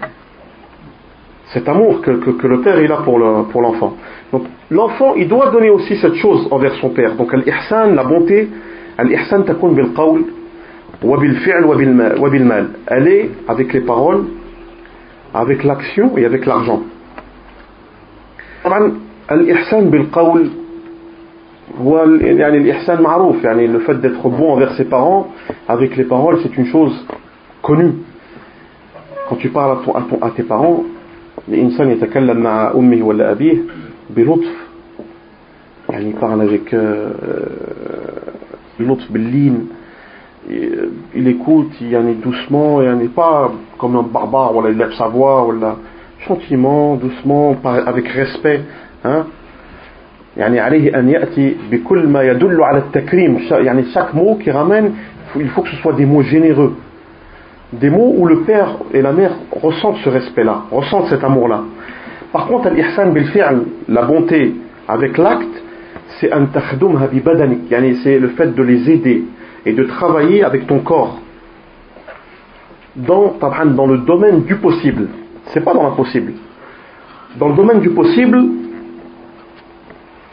[1.53, 3.95] cet amour que, le père est là pour l'enfant.
[4.31, 7.15] Donc l'enfant, il doit donner aussi cette chose envers son père.
[7.15, 8.49] Donc al-ihsan, la bonté,
[8.97, 10.23] al-ihsan takun bil qawl
[11.03, 12.69] wa bil fi'l wa bil mal.
[12.87, 14.25] Elle est avec les paroles,
[15.33, 16.81] avec l'action et avec l'argent.
[19.27, 20.49] Al-ihsan bil qawl
[21.81, 25.27] يعني الإحسان معروف يعني le fait d'être bon envers ses parents
[25.69, 26.93] avec les paroles c'est une chose
[27.61, 27.93] connue
[29.29, 30.83] quand tu parles à, ton, à, ton, à tes parents
[31.49, 33.57] الإنسان يتكلم مع أمه ولا أبيه
[34.09, 34.55] بلطف
[35.89, 36.75] يعني parle avec
[38.79, 39.67] بلطف باللين
[41.15, 45.75] il écoute يعني doucement يعني pas comme un barbare ولا il lève sa voix ولا
[46.27, 48.61] gentiment doucement avec respect
[49.05, 49.25] hein
[50.37, 54.91] يعني عليه أن يأتي بكل ما يدل على التكريم يعني chaque mot qui ramène
[55.35, 56.73] il faut que ce soit des mots généreux
[57.72, 61.62] des mots où le père et la mère ressentent ce respect-là, ressentent cet amour-là.
[62.32, 63.26] Par contre, al-ihsan bil
[63.88, 64.54] la bonté
[64.88, 65.62] avec l'acte,
[66.20, 69.24] c'est un c'est le fait de les aider
[69.64, 71.18] et de travailler avec ton corps
[72.94, 73.34] dans,
[73.74, 75.08] dans le domaine du possible.
[75.46, 76.32] C'est pas dans l'impossible.
[77.38, 78.42] Dans le domaine du possible,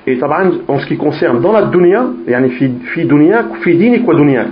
[0.05, 0.19] et
[0.67, 4.49] en ce qui concerne dans la dunya, yani fi, dunyak, fi dinik wa dunyak.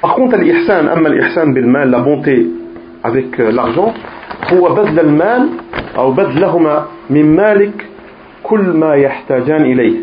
[0.00, 2.46] Par contre, l'ihsan, amma l'ihsan bil mal, la bonté
[3.02, 3.94] avec euh, l'argent,
[4.52, 5.48] هو بذل المال
[5.96, 7.86] أو بذلهما من مالك
[8.42, 9.96] كل ما يحتاجان إليه.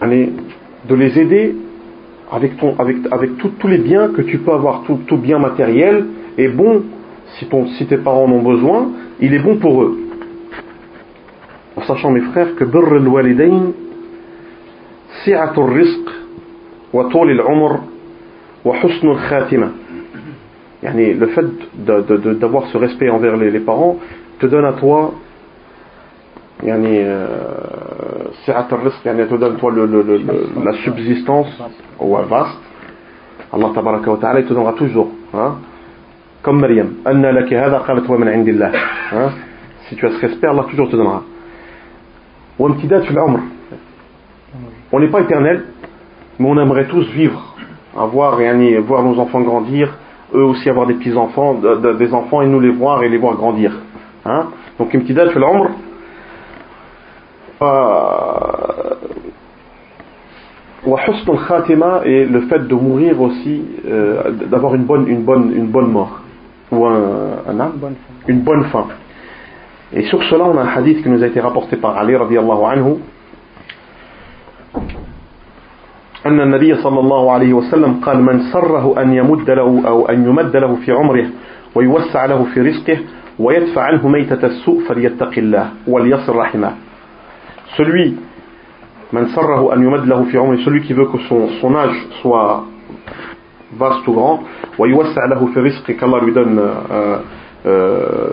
[0.00, 0.32] يعني
[0.88, 1.54] de les aider
[2.30, 5.38] avec, ton, avec, avec tout, tous les biens que tu peux avoir, tout, tout bien
[5.38, 6.06] matériel
[6.38, 6.82] est bon
[7.38, 8.88] si, ton, si tes parents en ont besoin,
[9.20, 9.98] il est bon pour eux.
[11.76, 13.72] En sachant mes frères que birr al-walidayn
[15.24, 16.06] si'atul rizq
[16.92, 17.80] wa tul al-umr
[20.83, 21.45] le fait
[22.39, 23.97] d'avoir ce respect envers les, parents
[24.39, 25.13] te donne à toi
[26.63, 27.27] euh,
[29.27, 29.71] te donne à toi
[30.63, 31.47] la subsistance
[31.99, 32.59] vaste.
[33.51, 35.55] Allah tabaraka wa te donnera toujours hein.
[36.41, 36.93] comme Mariam
[39.13, 39.29] hein.
[39.87, 41.23] si tu as ce respect Allah toujours te donnera.
[42.59, 42.69] On
[44.99, 45.63] n'est pas éternel
[46.39, 47.56] mais on aimerait tous vivre
[47.97, 49.93] à voir, et voir nos enfants grandir,
[50.33, 51.55] eux aussi avoir des petits-enfants,
[51.99, 53.71] des enfants, et nous les voir et les voir grandir.
[54.25, 54.47] Hein.
[54.77, 55.69] Donc, une petite date, fait l'ombre.
[57.61, 58.95] Euh,
[62.05, 66.21] et le fait de mourir aussi, euh, d'avoir une bonne, une, bonne, une bonne mort,
[66.71, 67.71] ou un, un,
[68.27, 68.85] une bonne fin.
[69.93, 72.63] Et sur cela, on a un hadith qui nous a été rapporté par Ali radiallahu
[72.71, 72.97] anhu,
[76.25, 80.55] أن النبي صلى الله عليه وسلم قال من سره أن يمد له أو أن يمد
[80.55, 81.25] له في عمره
[81.75, 82.97] ويوسع له في رزقه
[83.39, 86.71] ويدفع عنه ميتة السوء فليتق الله وليصل رحمه.
[87.77, 88.11] Celui
[89.13, 92.63] من سره أن يمد له في عمره celui qui veut que son, son âge soit
[93.77, 94.39] vaste ou grand
[94.79, 97.17] ويوسع له في رزقه qu'Allah lui donne euh,
[97.65, 98.29] euh,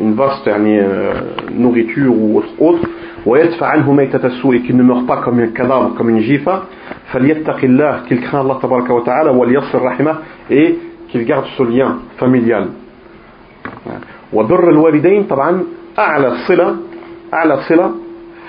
[0.00, 1.12] une vaste يعني, euh,
[1.52, 2.88] nourriture ou autre, autre
[3.26, 6.62] ويدفع عنه ميتة السوء et qu'il ne meurt pas comme un cadavre comme une الله
[8.07, 10.15] qu'il craint Allah tabaraka wa ta'ala وليصل رحمه
[10.49, 10.77] et
[11.09, 12.67] qu'il garde ce lien familial
[14.33, 15.63] وبر الوالدين طبعا
[15.99, 16.75] أعلى الصلة
[17.33, 17.91] أعلى الصلة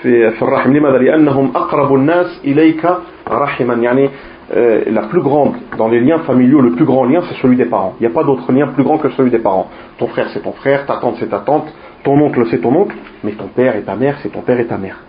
[0.01, 2.89] في في الرحم لماذا لأنهم أقرب الناس إليك
[3.27, 4.09] رحما يعني
[4.51, 7.65] euh, la plus grande dans les liens familiaux le plus grand lien c'est celui des
[7.65, 10.29] parents il n'y a pas d'autre lien plus grand que celui des parents ton frère
[10.33, 13.47] c'est ton frère ta tante c'est ta tante ton oncle c'est ton oncle mais ton
[13.47, 14.99] père et ta mère c'est ton père et ta mère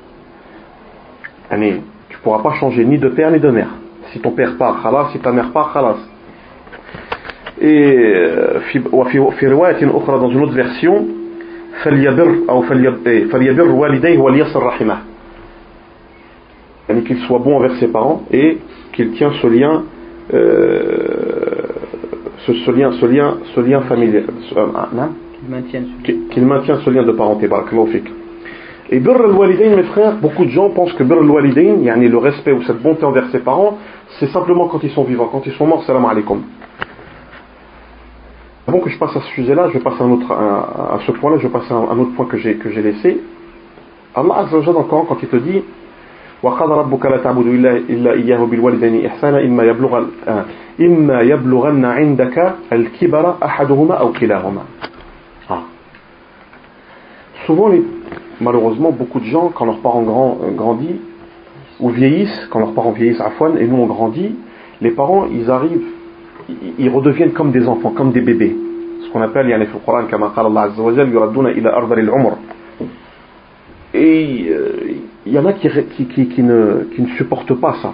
[2.22, 3.70] Tu pourras pas changer ni de père ni de mère.
[4.14, 5.98] Si ton père part, khalas, si ta mère part, khalas.
[7.60, 8.60] Et euh,
[10.20, 11.08] dans une autre version,
[16.90, 18.60] eh, qu'il soit bon envers ses parents et
[18.94, 19.84] qu'il tient ce lien
[20.34, 20.68] euh,
[22.46, 25.10] ce, ce, lien ce lien ce lien familial euh, hein?
[26.30, 27.48] qu'il maintienne ce lien de parenté
[28.91, 32.53] et birr al-walidain, mes frères, beaucoup de gens pensent que birr al-walidain, yani le respect
[32.53, 33.79] ou cette bonté envers ses parents,
[34.21, 35.29] c'est simplement quand ils sont vivants.
[35.31, 36.43] Quand ils sont morts, salam alaikum.
[38.69, 41.13] Avant que je passe à ce sujet-là, je vais passer à, un autre, à, ce
[41.13, 43.21] point-là, je vais passer à un autre point que j'ai, que j'ai laissé.
[44.15, 45.63] Allah Azza wa dans le Coran, quand il te dit
[46.43, 47.47] وقال ربك لا تعبد
[47.91, 50.05] إلا إياه بالوالدين إحسانا إما يبلغ
[50.81, 54.63] إما يبلغن عندك الكبر أحدهما أو كلاهما.
[55.49, 55.63] Ah.
[57.47, 57.83] Souvent les
[58.42, 61.02] malheureusement, beaucoup de gens, quand leurs parents euh, grandissent,
[61.80, 64.36] ou vieillissent, quand leurs parents vieillissent à Fouane, et nous on grandit,
[64.82, 65.88] les parents, ils arrivent,
[66.78, 68.56] ils redeviennent comme des enfants, comme des bébés.
[69.04, 71.72] Ce qu'on appelle, il y a le Coran, comme Allah Azza wa yuraduna ila.
[73.94, 74.52] Et
[75.26, 77.94] il y en a qui, ne, qui ne supportent pas ça.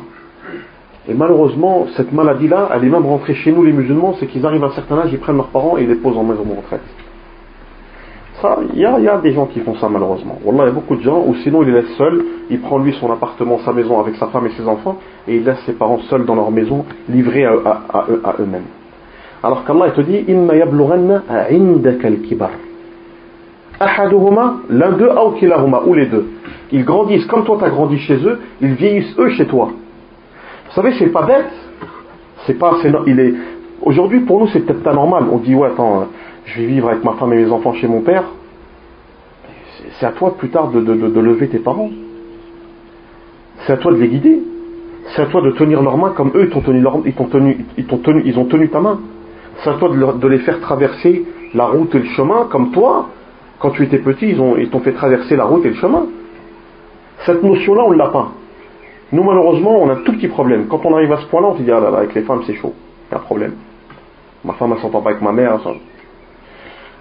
[1.10, 4.64] Et malheureusement, cette maladie-là, elle est même rentrée chez nous les musulmans, c'est qu'ils arrivent
[4.64, 6.52] à un certain âge, ils prennent leurs parents et ils les posent en maison de
[6.52, 6.82] retraite
[8.74, 10.38] il y a, des gens qui font ça malheureusement.
[10.46, 12.78] Wallah, il y a beaucoup de gens, ou sinon il les laisse seul, il prend
[12.78, 15.74] lui son appartement, sa maison avec sa femme et ses enfants, et il laisse ses
[15.74, 18.66] parents seuls dans leur maison, livrés à, eux-mêmes.
[19.44, 22.52] Alors qu'Allah te dit, Imma yablughanna indaka al-kibar.
[23.80, 26.28] Ahaduhuma, l'un d'eux, ou kilahuma, ou les deux.
[26.72, 29.70] Ils grandissent comme toi t'as grandi chez eux, ils vieillissent eux chez toi.
[30.68, 31.52] Vous savez, c'est pas bête.
[32.46, 33.34] C'est pas, c'est, il est,
[33.82, 35.26] aujourd'hui pour nous c'est peut-être pas normal.
[35.32, 36.08] On dit, ouais, attends,
[36.48, 38.24] je vais vivre avec ma femme et mes enfants chez mon père.
[40.00, 41.90] C'est à toi plus tard de, lever tes parents.
[43.60, 44.40] C'est à toi de les guider.
[45.16, 47.14] C'est à toi de tenir leurs mains comme eux ils t'ont tenu, leur, ils ils
[47.86, 49.00] t'ont tenu, ils ont tenu ta main.
[49.58, 53.10] C'est à toi de, les faire traverser la route et le chemin comme toi,
[53.60, 56.06] quand tu étais petit, ils, ont, ils t'ont fait traverser la route et le chemin.
[57.26, 58.32] Cette notion-là, on ne l'a pas.
[59.12, 60.68] Nous, malheureusement, on a un tout petit problème.
[60.68, 62.42] Quand on arrive à ce point-là, on se dit, ah là là, avec les femmes,
[62.46, 62.74] c'est chaud.
[63.10, 63.54] Il y a un problème.
[64.46, 65.60] Ma femme, elle s'entend pas avec ma mère.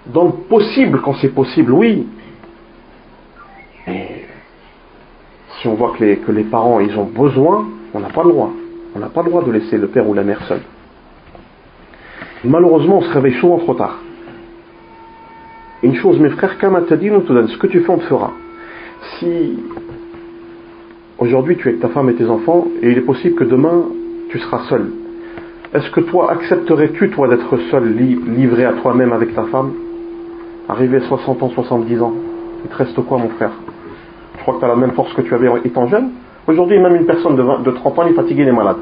[0.07, 0.13] Ça...
[0.13, 2.07] Donc, possible, quand c'est possible, oui.
[3.87, 4.25] Et
[5.59, 8.29] si on voit que les, que les parents, ils ont besoin, on n'a pas le
[8.29, 8.51] droit.
[8.95, 10.61] On n'a pas le droit de laisser le père ou la mère seul.
[12.43, 13.99] Malheureusement, on se réveille souvent trop tard.
[15.83, 16.81] Une chose, mes frères, nous
[17.21, 17.47] te donne.
[17.47, 18.31] Ce que tu fais, on te fera.
[19.19, 19.59] Si
[21.19, 23.85] aujourd'hui tu es avec ta femme et tes enfants, et il est possible que demain
[24.29, 24.89] tu seras seul,
[25.73, 29.73] est-ce que toi, accepterais-tu, toi, d'être seul, livré à toi-même avec ta femme?
[30.69, 32.13] Arrivé à 60 ans, 70 ans,
[32.63, 33.51] il te reste quoi, mon frère?
[34.37, 36.11] Tu crois que tu as la même force que tu avais étant jeune
[36.47, 38.77] Aujourd'hui, même une personne de, 20, de 30 ans, il est fatigué, il est malade.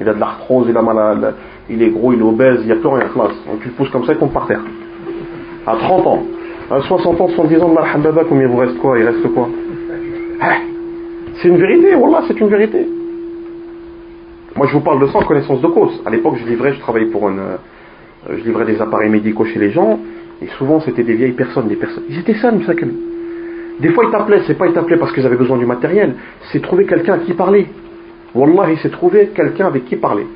[0.00, 1.34] Il a de l'arthrose, il, a malade,
[1.70, 3.36] il est gros, il est obèse, il n'y a plus rien, classe.
[3.46, 4.60] Donc tu le pousses comme ça, il tombe par terre.
[5.66, 6.22] À 30 ans,
[6.70, 8.98] à 60 ans, 70 ans, de combien vous reste quoi?
[8.98, 9.48] Il reste quoi?
[11.36, 12.86] C'est une vérité, Wallah, c'est une vérité.
[14.56, 16.02] Moi, je vous parle de ça en connaissance de cause.
[16.06, 17.40] À l'époque, je livrais, je travaillais pour une,
[18.28, 19.98] je livrais des appareils médicaux chez les gens,
[20.44, 22.04] et souvent, c'était des vieilles personnes, des personnes.
[22.10, 25.36] Ils étaient seuls, ça Des fois, ils t'appelaient, c'est pas ils t'appelaient parce qu'ils avaient
[25.36, 26.16] besoin du matériel,
[26.52, 27.66] c'est trouver quelqu'un à qui parler.
[28.34, 30.26] Wallah, il s'est trouvé quelqu'un avec qui parler.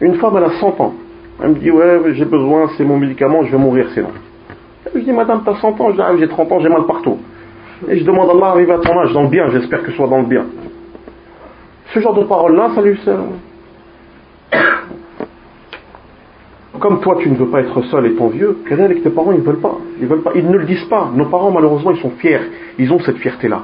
[0.00, 0.94] Une femme, elle a 100 ans.
[1.42, 4.10] Elle me dit, ouais, j'ai besoin, c'est mon médicament, je vais mourir sinon.
[4.94, 7.18] Je dis, madame, t'as 100 ans, j'ai 30 ans, j'ai mal partout.
[7.88, 9.96] Et je demande à Allah, arrive à ton âge, dans le bien, j'espère que ce
[9.96, 10.46] soit dans le bien.
[11.92, 13.18] Ce genre de paroles-là, ça lui sert
[16.79, 19.43] Comme toi, tu ne veux pas être seul étant vieux, avec tes parents, ils ne
[19.43, 19.77] veulent pas.
[20.01, 20.31] Ils veulent pas.
[20.35, 21.11] Ils ne le disent pas.
[21.13, 22.39] Nos parents, malheureusement, ils sont fiers.
[22.79, 23.61] Ils ont cette fierté-là.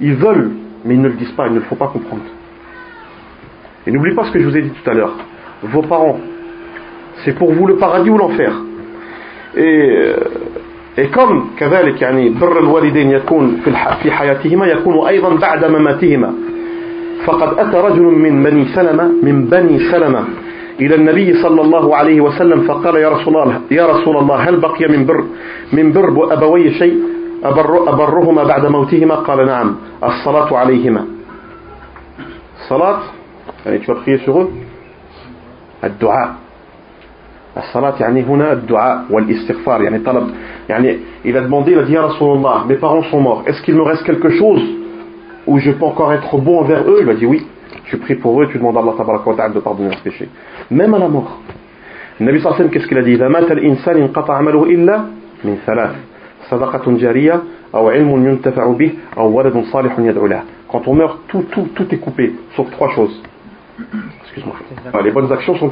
[0.00, 0.50] Ils veulent,
[0.84, 1.46] mais ils ne le disent pas.
[1.46, 2.24] Il ne faut pas comprendre.
[3.86, 5.14] Et n'oubliez pas ce que je vous ai dit tout à l'heure.
[5.62, 6.18] Vos parents,
[7.24, 8.52] c'est pour vous le paradis ou l'enfer.
[9.56, 10.12] Et,
[10.98, 16.34] et comme كذلك يعني بر الوالدين يكون في في حياتهما يكون أيضا بعد مماتهما
[17.24, 20.24] فقد أتى رجل من بني سلمة من بني سلمة
[20.79, 24.87] إلى النبي صلى الله عليه وسلم فقال يا رسول الله يا رسول الله هل بقي
[24.87, 25.23] من بر
[25.73, 26.97] من بر أبوي شيء؟
[27.43, 31.05] أبر أبرهما بعد موتهما؟ قال نعم الصلاة عليهما.
[32.61, 32.99] الصلاة
[33.65, 34.47] يعني شو شغل.
[35.83, 36.35] الدعاء.
[37.57, 40.29] الصلاة يعني هنا الدعاء والاستغفار يعني طلب
[40.69, 44.29] يعني إذا demandé يا رسول الله mes parents sont morts est-ce qu'il me reste quelque
[44.29, 44.61] chose
[45.47, 46.97] où je peux encore être bon envers eux?
[46.99, 47.41] Il m'a dit oui.
[47.85, 50.27] Tu pries pour eux tu demandes à Allah de pardonner leurs péchés.
[50.70, 51.38] même à la mort
[52.20, 55.04] النبي صلى الله عليه وسلم qu'est-ce qu'il a dit إذا مات الإنسان انقطع عمله إلا
[55.44, 55.90] من ثلاث
[56.50, 57.42] صدقة جارية
[57.74, 61.94] أو علم ينتفع به أو ولد صالح يدعو له quand on meurt tout, tout, tout
[61.94, 63.22] est coupé sauf trois choses
[64.22, 64.56] excuse-moi
[65.02, 65.70] les bonnes actions sont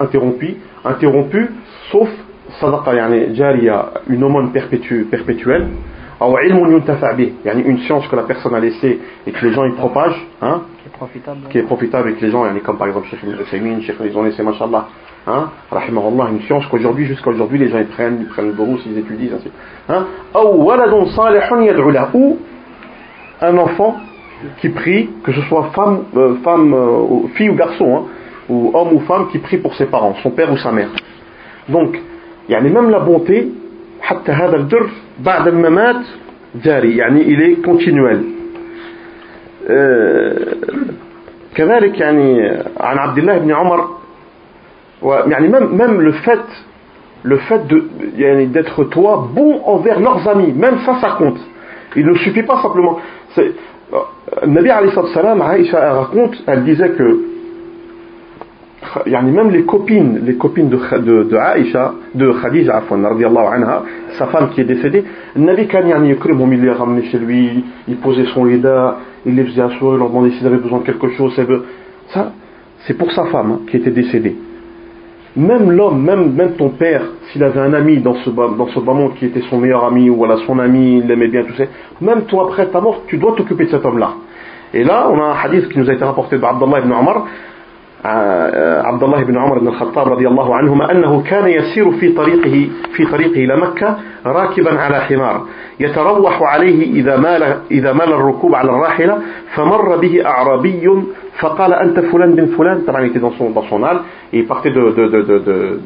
[0.00, 1.48] interrompues interrompues
[1.90, 2.08] sauf
[2.60, 5.68] sadaqa yani jariya une aumône perpétuelle
[6.22, 9.52] أو علم ينتفع به يعني une science que la personne a laissée et que les
[9.52, 10.71] gens y propagent hein, qui est
[11.49, 14.87] Qui est profitable avec les gens, comme par exemple Cheikh Al-Husaymin, Cheikh Al-Isoné, c'est machallah.
[15.25, 18.77] Hein, rahimahullah, une science qu'aujourd'hui, jusqu'à aujourd'hui, les gens ils prennent, ils prennent le bourreau,
[18.85, 19.49] ils étudient, ainsi.
[19.87, 20.05] Hein?
[22.13, 22.37] Ou
[23.41, 23.95] un enfant
[24.59, 28.03] qui prie, que ce soit femme, euh, femme euh, fille ou garçon, hein,
[28.49, 30.89] ou homme ou femme qui prie pour ses parents, son père ou sa mère.
[31.69, 31.97] Donc,
[32.49, 33.49] il y a même la bonté,
[37.25, 38.23] il est continuel.
[41.54, 43.88] كذلك يعني عن عبد الله بن عمر
[45.02, 46.40] يعني même, même le fait
[47.24, 47.82] le fait de
[48.16, 51.40] يعني d'être toi bon envers leurs amis même ça ça compte
[51.96, 52.98] il ne suffit pas simplement
[54.46, 57.20] Nabi alayhi salam Aïcha elle raconte elle disait que
[59.05, 63.83] même les copines, les copines de, de, de Aïcha, de Khadija, anha,
[64.17, 65.03] sa femme qui est décédée,
[65.35, 69.95] Nabi Khan il les ramené chez lui, il posait son lida, il les faisait asseoir,
[69.95, 71.33] il leur demandait s'ils avaient besoin de quelque chose.
[72.09, 72.31] Ça,
[72.85, 74.35] c'est pour sa femme hein, qui était décédée.
[75.35, 78.93] Même l'homme, même, même ton père, s'il avait un ami dans ce, dans ce bas
[79.17, 81.63] qui était son meilleur ami, ou voilà, son ami, il l'aimait bien, tout ça,
[82.01, 84.13] même toi après ta mort, tu dois t'occuper de cet homme-là.
[84.75, 87.25] Et là, on a un hadith qui nous a été rapporté par Abdullah ibn Omar,
[88.05, 93.05] عبد الله بن عمر بن الخطاب رضي الله عنهما أنه كان يسير في طريقه في
[93.05, 95.45] طريقه إلى مكة راكبا على حمار.
[95.79, 99.17] يتروح عليه إذا مال إذا مال الركوب على الراحلة
[99.55, 101.03] فمر به أعرابي
[101.39, 102.81] فقال أنت فلان بن فلان.
[102.87, 103.99] طبعا il était dans son dans son âle
[104.33, 104.81] il partait de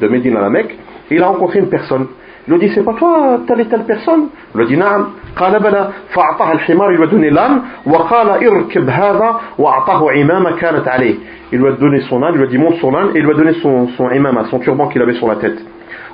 [0.00, 2.06] de personne.
[2.50, 5.88] Lui dit, c'est pas toi, telle et telle personne Il lui dit, نعم قال بلى
[6.14, 11.14] فأعطاه الحمار il lui a donné l'âne وقال اركب هذا وأعطاه عمامة كانت عليه
[11.52, 13.24] il lui a donné son âne, il lui a dit monte son âne et il
[13.24, 15.58] lui a donné son, son imama, son turban qu'il avait sur la tête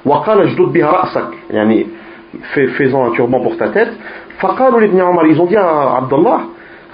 [0.07, 1.87] وقال اجدد بها رأسك يعني
[2.55, 3.93] fais-en un turban pour ta tête
[4.41, 6.41] فقالوا لابن عمر ils ont dit à Abdallah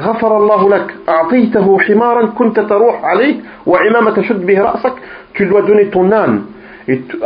[0.01, 3.35] غفر الله لك أعطيته حمارا كنت تروح عليه
[3.67, 4.93] وعمامة تشد به رأسك
[5.35, 6.43] tu lui as donné ton âne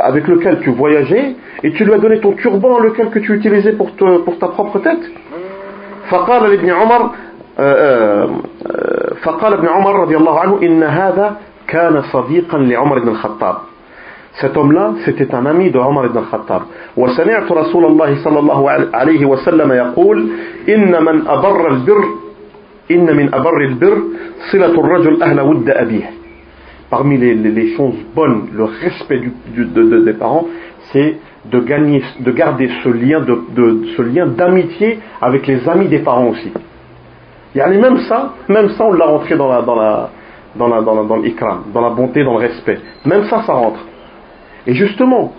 [0.02, 3.74] avec lequel tu voyageais et tu lui as donné ton turban lequel que tu utilisais
[3.74, 3.90] pour,
[4.26, 5.04] pour ta propre tête
[6.10, 7.02] فقال لابن عمر
[9.24, 11.36] فقال ابن عمر رضي الله عنه إن هذا
[11.68, 13.56] كان صديقا لعمر بن الخطاب
[14.42, 16.62] Cet homme-là, c'était un ami de Omar ibn al-Khattab.
[16.98, 20.28] وسمعت رسول الله صلى الله عليه وسلم يقول
[20.70, 22.04] إن من أبر البر
[22.92, 23.98] إن من أبر البر
[24.52, 26.10] صلة الرجل أهل ود أبيه
[26.91, 29.21] parmi les, choses bonnes, le respect
[29.57, 30.47] des parents,
[30.93, 31.17] c'est
[31.47, 36.53] de gagner, de garder ce lien, d'amitié avec les amis des parents aussi.
[37.55, 40.11] Même ça, même ça, on l'a rentré dans la, dans la,
[40.57, 42.79] dans la, dans, la, la bonté, dans le respect.
[43.05, 43.81] Même ça, ça rentre.
[44.67, 45.33] Et justement,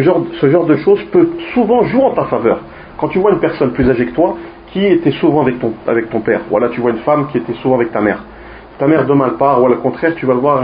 [0.00, 2.60] genre, ce genre de choses peut souvent jouer en ta faveur.
[2.98, 4.36] Quand tu vois une personne plus âgée que toi,
[4.72, 7.54] qui était souvent avec ton, avec ton père, voilà, tu vois une femme qui était
[7.54, 8.22] souvent avec ta mère
[8.78, 10.62] ta mère de mal part, ou au contraire, tu vas le voir.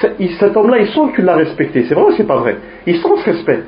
[0.00, 1.84] Cet homme-là, il sent que tu l'as respecté.
[1.88, 2.56] C'est vrai ou c'est pas vrai?
[2.86, 3.62] Il sent ce respect.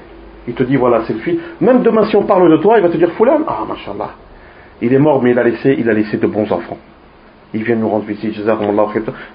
[0.46, 1.38] Il te dit, voilà, c'est le fils.
[1.60, 4.10] Même demain, si on parle de toi, il va te dire, Foulan, ah, machallah.
[4.80, 6.78] Il est mort, mais il a laissé, il a laissé de bons enfants.
[7.52, 8.34] Il vient nous rendre visite,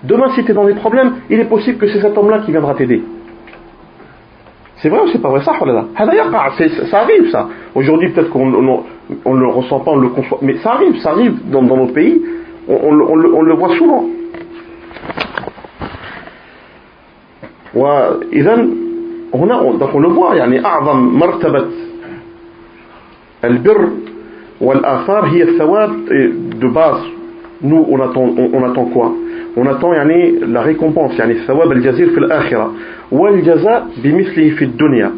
[0.04, 2.52] Demain, si tu es dans des problèmes, il est possible que c'est cet homme-là qui
[2.52, 3.04] viendra t'aider.
[4.81, 5.55] C'est vrai ou c'est pas vrai ça
[6.91, 7.49] Ça arrive ça.
[7.75, 10.39] Aujourd'hui peut-être qu'on ne le ressent pas, on le conçoit.
[10.43, 12.23] Mais ça arrive, ça arrive dans, dans nos pays.
[12.69, 14.05] On, on, on, le, on, le, voit souvent.
[17.75, 18.55] وإذا
[19.35, 21.65] هنا donc on le voit يعني أعظم مرتبة
[23.45, 23.89] البر
[24.61, 25.91] والآثار هي الثواب
[26.61, 27.05] de base
[27.63, 29.13] nous on attend on, on attend quoi
[29.57, 32.73] on attend يعني la récompense يعني الثواب الجزيل في الآخرة
[33.13, 35.13] والجزاء بمثله في الدنيا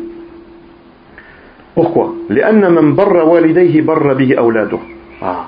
[1.76, 4.78] Pourquoi لأن من بر والديه بر به أولاده
[5.22, 5.46] ah.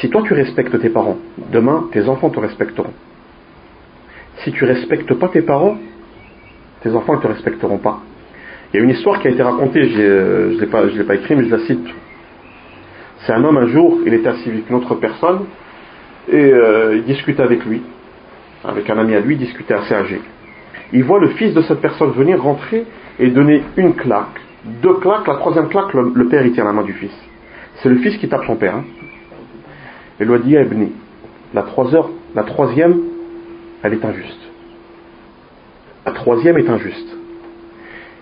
[0.00, 1.18] Si toi tu respectes tes parents,
[1.52, 2.92] demain tes enfants te respecteront.
[4.44, 5.76] Si tu respectes pas tes parents,
[6.82, 8.00] tes enfants ne te respecteront pas.
[8.72, 11.34] Il y a une histoire qui a été racontée, je ne l'ai pas, pas écrit,
[11.34, 11.86] mais je la cite.
[13.20, 15.46] C'est un homme un jour, il était assis avec une autre personne,
[16.28, 17.82] et euh, il discute avec lui
[18.66, 20.20] avec un ami à lui, discutait assez âgé.
[20.93, 22.85] Il voit le fils de cette personne venir rentrer
[23.19, 24.41] et donner une claque,
[24.81, 27.15] deux claques, la troisième claque, le, père il tient la main du fils.
[27.81, 28.75] C'est le fils qui tape son père.
[28.75, 28.83] Hein.
[30.19, 30.91] Et lui a dit, Ebni,
[31.53, 31.65] la,
[32.35, 32.99] la troisième,
[33.83, 34.51] elle est injuste.
[36.05, 37.17] La troisième est injuste.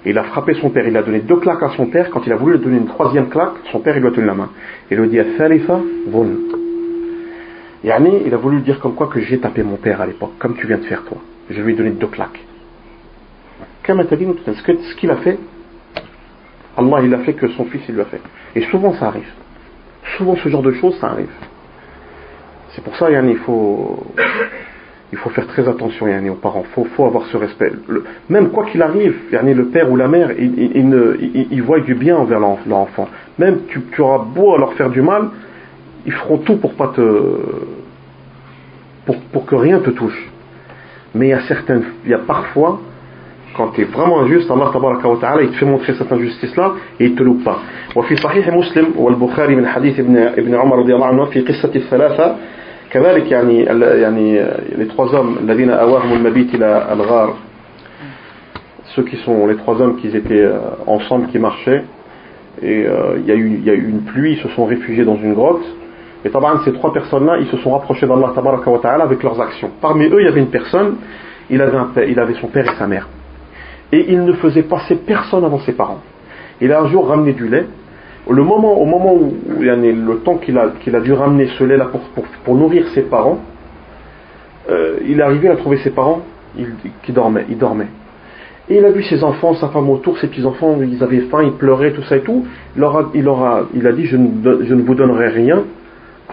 [0.05, 2.09] Et il a frappé son père, il a donné deux claques à son père.
[2.09, 4.27] Quand il a voulu lui donner une troisième claque, son père il lui a tenu
[4.27, 4.49] la main.
[4.89, 5.79] Et il lui a dit, Thalitha,
[7.83, 10.55] Yani, il a voulu dire comme quoi que j'ai tapé mon père à l'époque, comme
[10.55, 11.17] tu viens de faire toi.
[11.49, 12.39] Je lui ai donné deux claques.
[13.95, 15.37] Ce qu'il a fait,
[16.77, 18.21] Allah il a fait que son fils il lui a fait.
[18.55, 19.31] Et souvent ça arrive.
[20.17, 21.31] Souvent ce genre de choses ça arrive.
[22.71, 24.03] C'est pour ça yani, il faut
[25.11, 26.63] il faut faire très attention yani, aux parents.
[26.69, 27.71] Il faut, faut, avoir ce respect.
[28.29, 31.95] même quoi qu'il arrive, yani, le père ou la mère, ils, ils, ils, voient du
[31.95, 33.07] bien envers leur, enfant.
[33.39, 35.29] Même tu, tu auras beau leur faire du mal,
[36.05, 37.01] ils feront tout pour pas te
[39.05, 40.29] pour, pour que rien te touche.
[41.15, 41.39] Mais il y a
[42.05, 42.79] il y a parfois,
[43.58, 46.72] quand tu es vraiment injuste, Allah tabaraka wa ta'ala, il te fait montrer cette injustice-là
[46.98, 47.58] et il te loupe pas.
[47.96, 52.36] وفي صحيح مسلم والبخاري من حديث ابن ابن عمر رضي الله عنه في قصة الثلاثة
[52.90, 53.62] كذلك يعني
[54.02, 54.40] يعني
[54.78, 57.34] les trois hommes الذين أواهم المبيت إلى الغار
[58.96, 61.84] ceux qui sont les trois hommes qui étaient euh, ensemble qui marchaient
[62.62, 64.64] et euh, il y, a eu, il y a eu une pluie ils se sont
[64.64, 65.64] réfugiés dans une grotte
[66.24, 69.70] Et tabarn, ces trois personnes-là, ils se sont rapprochés d'Allah ta'ala avec leurs actions.
[69.80, 70.96] Parmi eux, il y avait une personne,
[71.50, 73.06] il avait, un il avait son père et sa mère.
[73.91, 76.01] et il ne faisait passer personne avant ses parents.
[76.61, 77.65] Il a un jour ramené du lait.
[78.27, 81.85] Moment, au moment où, il le temps qu'il a, qu'il a dû ramener ce lait-là
[81.85, 82.01] pour,
[82.43, 83.39] pour, nourrir ses parents,
[84.69, 86.21] euh, il est arrivé à trouver ses parents
[87.03, 87.45] qui dormaient.
[87.49, 87.87] Ils dormaient.
[88.69, 91.53] Et il a vu ses enfants, sa femme autour, ses petits-enfants, ils avaient faim, ils
[91.53, 92.45] pleuraient, tout ça et tout.
[92.75, 93.27] Il, leur a, il,
[93.73, 95.63] il a dit je ne, je ne vous donnerai rien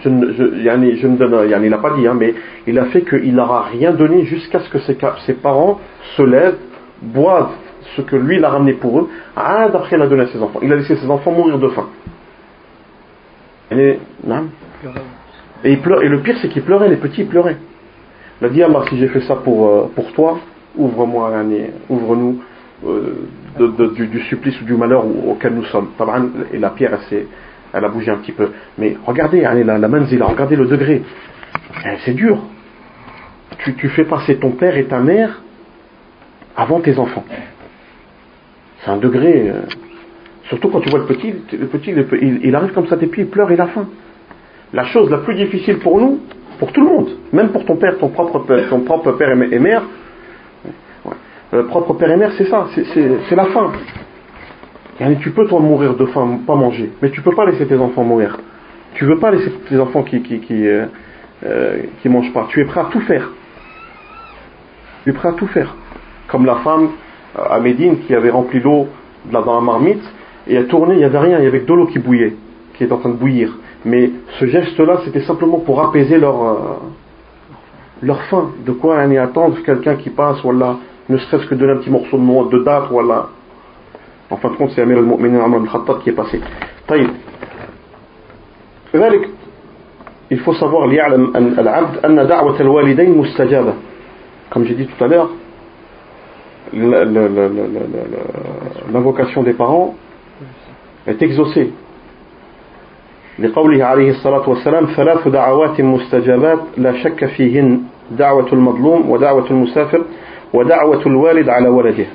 [0.03, 0.43] je ne, je,
[1.07, 2.35] ne il n'a pas dit, hein, mais
[2.67, 5.81] il a fait qu'il n'aura rien donné jusqu'à ce que ses, parents
[6.17, 6.59] se lèvent,
[7.03, 7.53] boivent
[7.97, 10.61] ce que lui il a ramené pour eux, d'après il a donné à ses enfants.
[10.63, 11.89] Il a laissé ses enfants mourir de faim.
[13.71, 13.99] Et,
[15.65, 17.57] et, le pire c'est qu'il pleurait, les petits pleuraient.
[18.41, 20.39] Il a dit, ah, si j'ai fait ça pour, euh, pour toi,
[20.77, 21.33] ouvre-moi,
[21.89, 22.43] ouvre-nous
[22.87, 23.29] euh,
[23.95, 25.89] du, du, supplice ou du malheur auquel nous sommes.
[26.53, 27.27] Et la pierre, elle
[27.73, 28.51] elle a bougé un petit peu.
[28.79, 31.03] Mais regardez, allez, la, la manzila, regardez le degré.
[31.85, 32.39] Eh, c'est dur.
[33.59, 35.41] Tu, tu fais passer ton père et ta mère
[36.57, 37.25] avant tes enfants.
[38.81, 39.51] C'est un degré.
[39.51, 39.63] Euh,
[40.49, 41.93] surtout quand tu vois le petit, le petit,
[42.43, 43.89] il, arrive comme ça, et puis il pleure, il a faim.
[44.73, 46.21] La chose la plus difficile pour nous,
[46.59, 49.59] pour tout le monde, même pour ton père, ton propre père, ton propre père et
[49.59, 49.83] mère,
[51.05, 53.73] ouais, propre père et mère, c'est ça, c'est la faim
[55.21, 58.05] tu peux toi mourir de faim, pas manger, mais tu peux pas laisser tes enfants
[58.05, 58.39] mourir.
[58.95, 60.87] Tu veux pas laisser tes enfants qui qui qui, euh,
[61.45, 62.47] euh, qui mangent pas.
[62.49, 63.31] Tu es prêt à tout faire.
[65.05, 65.75] Tu es prêt à tout faire.
[66.28, 66.89] Comme la femme
[67.38, 68.88] euh, à Médine qui avait rempli l'eau
[69.32, 70.04] dans la marmite
[70.48, 72.34] et a tourné, il n'y avait rien, il y avait que de l'eau qui bouillait,
[72.76, 73.56] qui est en train de bouillir.
[73.86, 76.80] Mais ce geste-là, c'était simplement pour apaiser leur
[78.02, 78.50] leur faim.
[78.66, 80.78] De quoi aller attendre quelqu'un qui passe, voilà,
[81.10, 83.28] ne serait-ce que donner un petit morceau de, de date, voilà
[84.32, 86.39] en fin de compte, c'est Amir al-Mu'minin Amr al-Khattab qui est passé.
[86.88, 87.10] طيب.
[88.96, 89.30] ذلك
[90.32, 93.74] il faut savoir ليعلم العبد أن دعوة الوالدين مستجابة.
[94.50, 95.30] Comme j'ai dit tout à l'heure,
[98.94, 99.96] l'invocation des parents
[101.08, 101.72] est exaucée.
[103.39, 107.82] لقوله عليه الصلاة والسلام ثلاث دعوات مستجابات لا شك فيهن
[108.12, 110.02] دعوة المظلوم ودعوة المسافر
[110.54, 112.06] ودعوة الوالد على ولده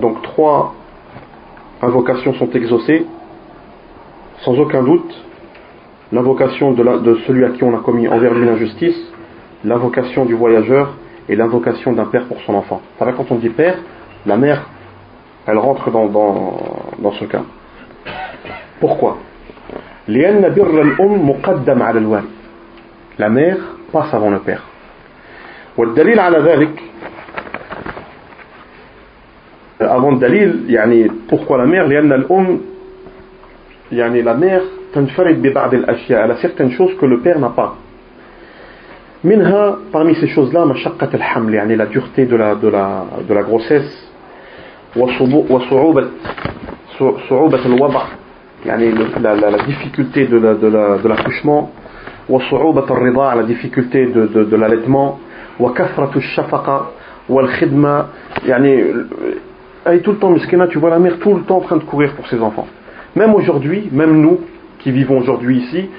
[0.00, 0.74] Donc trois
[1.82, 3.06] invocations sont exaucées,
[4.40, 5.14] sans aucun doute.
[6.12, 8.96] L'invocation de, celui à qui on a commis envers lui l'injustice,
[9.64, 10.94] l'invocation du voyageur
[11.28, 12.80] et l'invocation d'un père pour son enfant.
[12.98, 13.78] Ça quand on dit père,
[14.26, 14.68] la mère,
[15.46, 16.06] elle rentre dans,
[16.98, 17.42] dans, ce cas.
[18.80, 19.18] Pourquoi
[23.18, 23.56] La mère
[23.92, 24.62] passe avant le père.
[29.80, 32.60] avant dalil يعني pourquoi la mère لأن الأم
[33.92, 34.62] يعني la mère
[34.94, 37.76] تنفرد ببعض الأشياء elle a certaines choses que le père n'a pas
[39.24, 43.42] منها parmi ces choses-là مشقة الحمل يعني la dureté de la, de la, de la
[43.42, 44.04] grossesse
[44.96, 46.08] وصعوبة
[47.28, 48.02] صعوبة الوضع
[48.66, 51.70] يعني la, la, la difficulté de la, de la, de l'accouchement
[52.28, 55.18] وصعوبة الرضاع la difficulté de, de, de l'allaitement
[55.60, 56.90] وكثرة الشفقة
[57.28, 58.06] والخدمة
[58.46, 58.84] يعني
[59.86, 61.76] elle est tout le temps miskina, tu vois la mère tout le temps en train
[61.76, 62.66] de courir pour ses enfants.
[63.16, 64.40] Même aujourd'hui, même nous
[64.78, 65.90] qui vivons aujourd'hui ici,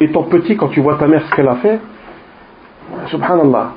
[0.00, 1.78] étant petit, quand tu vois ta mère ce qu'elle a fait,
[3.07, 3.71] subhanallah,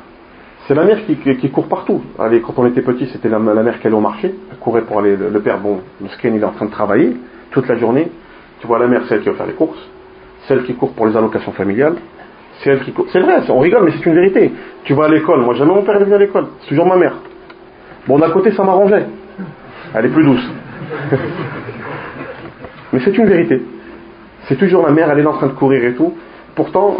[0.67, 2.01] c'est la mère qui, court partout.
[2.19, 5.01] Allez, quand on était petit, c'était la, mère qui allait au marché, elle courait pour
[5.01, 7.17] aller, le, père, bon, le skin, est en train de travailler
[7.51, 8.11] toute la journée.
[8.61, 9.81] Tu vois la mère, celle qui va faire les courses,
[10.47, 11.97] celle qui court pour les allocations familiales,
[12.63, 12.79] c'est.
[13.13, 14.53] C'est vrai, on rigole, mais c'est une vérité.
[14.85, 16.97] Tu vas à l'école, moi jamais mon père est venu à l'école, c'est toujours ma
[16.97, 17.15] mère.
[18.07, 19.07] Bon, d'un côté, ça m'arrangeait.
[19.95, 20.51] Elle est plus douce.
[22.93, 23.63] Mais c'est une vérité.
[24.49, 26.15] C'est toujours la mère, elle est en train de courir et tout.
[26.55, 26.99] Pourtant,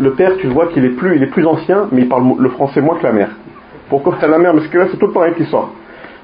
[0.00, 2.48] le père, tu vois qu'il est plus, il est plus ancien, mais il parle le
[2.50, 3.30] français moins que la mère.
[3.88, 5.70] Pourquoi la mère Parce que là, c'est tout le temps elle qui sort.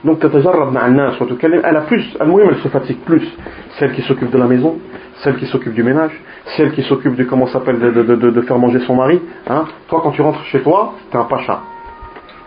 [0.05, 3.27] Donc, elle a plus, elle se fatigue plus.
[3.79, 4.79] Celle qui s'occupe de la maison,
[5.23, 6.13] celle qui s'occupe du ménage,
[6.57, 9.21] celle qui s'occupe de comment s'appelle de, faire manger son mari.
[9.49, 9.65] Hein.
[9.89, 11.61] Toi, quand tu rentres chez toi, t'es un pacha.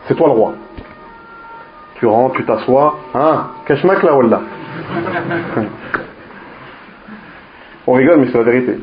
[0.07, 0.53] C'est toi le roi
[1.99, 4.41] tu rentres, tu t'assois, hein, kashmak wallah.
[7.87, 8.79] On rigole, mais c'est la vérité.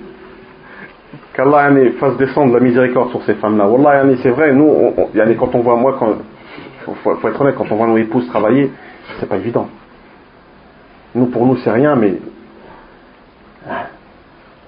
[1.37, 3.69] Qu'Allah fasse descendre la miséricorde sur ces femmes-là.
[3.69, 6.15] Wallah, c'est vrai, nous, on, quand on voit, moi, quand,
[7.05, 8.71] faut, être honnête, quand on voit nos épouses travailler,
[9.21, 9.69] c'est pas évident.
[11.15, 12.15] Nous, pour nous, c'est rien, mais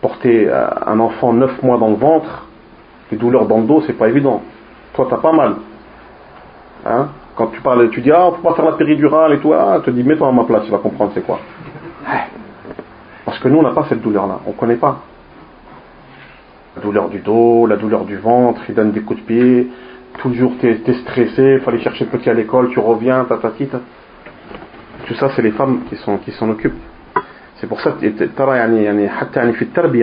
[0.02, 2.46] porter euh, un enfant neuf mois dans le ventre,
[3.10, 4.42] les douleurs dans le dos, c'est pas évident.
[4.92, 5.54] Toi, t'as pas mal.
[6.84, 7.08] Hein?
[7.34, 9.80] Quand tu parles, tu dis, ah, on peut pas faire la péridurale et tout, ah,
[9.82, 11.38] te dis, mets-toi à ma place, tu vas comprendre c'est quoi.
[13.24, 15.00] Parce que nous, on n'a pas cette douleur-là, on connaît pas.
[16.78, 19.66] La douleur du dos, la douleur du ventre, il donne des coups de pied,
[20.18, 23.66] toujours t'es es stressé, il faut aller chercher le petit à l'école, tu reviens, tatati.
[25.08, 26.80] Tout ça, c'est les femmes qui s'en qui occupent.
[27.56, 27.96] C'est pour ça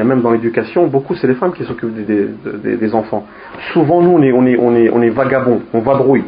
[0.03, 3.25] même dans l'éducation, beaucoup c'est les femmes qui s'occupent des, des, enfants.
[3.71, 6.25] Souvent nous on est, on est, on est, on est vagabonds, on vadrouille.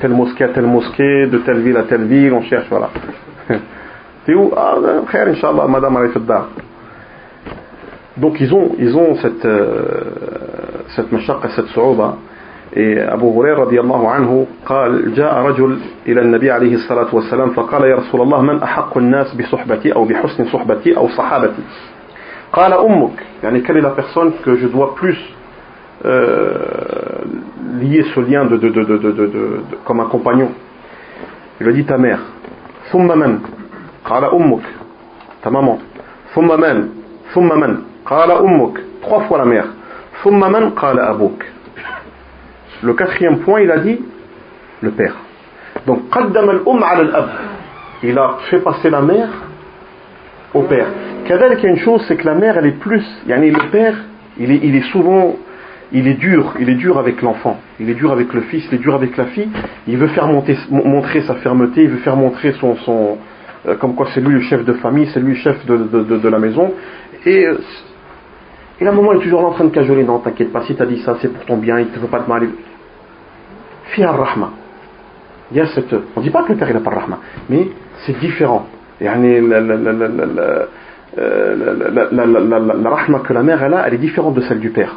[0.00, 2.90] Telle mosquée à telle mosquée, de telle ville à telle ville, on cherche, voilà.
[4.26, 4.50] T'es où?
[4.56, 4.74] Ah,
[5.06, 6.48] frère, Inch'Allah, madame Arifadda.
[8.16, 12.16] Donc ils ont, ils ont cette, euh, cette mashaqqa, cette su'uba.
[12.74, 17.96] Et Abu Huraira radiallahu anhu قال جاء رجل إلى النبي عليه الصلاة والسلام فقال يا
[17.96, 21.62] رسول الله من أحق الناس بصحبتي أو بحسن صحبتي أو صحابتي
[22.52, 25.16] قال أمك يعني quelle est la personne que je dois plus
[26.04, 26.58] euh,
[27.80, 30.50] lier ce lien de, de, de, de, de, de, de comme un compagnon
[31.60, 32.20] il lui dit ta mère
[32.92, 33.38] ثم من
[34.04, 34.62] قال أمك
[35.42, 35.78] ta maman
[36.34, 36.88] ثم من
[37.32, 37.76] ثم من
[38.08, 38.78] Qala ummuk.
[39.02, 39.66] Trois fois la mère.
[42.82, 44.00] Le quatrième point, il a dit
[44.80, 45.14] le père.
[45.86, 47.28] Donc, al-um al-ab.
[48.02, 49.28] Il a fait passer la mère
[50.54, 50.86] au père.
[51.26, 53.04] Kadal, il y a une chose, c'est que la mère, elle est plus.
[53.26, 53.94] Yani le père,
[54.38, 55.36] il est, il est souvent.
[55.92, 58.74] Il est dur, il est dur avec l'enfant, il est dur avec le fils, il
[58.74, 59.48] est dur avec la fille.
[59.86, 63.18] Il veut faire monter, montrer sa fermeté, il veut faire montrer son, son,
[63.68, 66.02] euh, comme quoi c'est lui le chef de famille, c'est lui le chef de, de,
[66.02, 66.74] de, de la maison.
[67.24, 67.58] Et euh,
[68.80, 70.04] et moment, il est toujours en train de cajoler.
[70.04, 72.20] Non, t'inquiète pas, si t'as dit ça, c'est pour ton bien, il te veut pas
[72.20, 72.48] de mal.
[73.94, 74.50] Fiar rahma.
[75.50, 75.94] Il y a cette.
[76.14, 77.68] On dit pas que le père, n'a pas de rahma, mais
[78.04, 78.66] c'est différent.
[79.00, 79.12] La,
[82.90, 84.96] rahma que la mère, elle a, elle est différente de celle du père.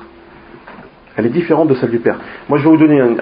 [1.15, 2.17] Elle est différente de celle du père.
[2.47, 3.15] Moi, je vais vous donner un,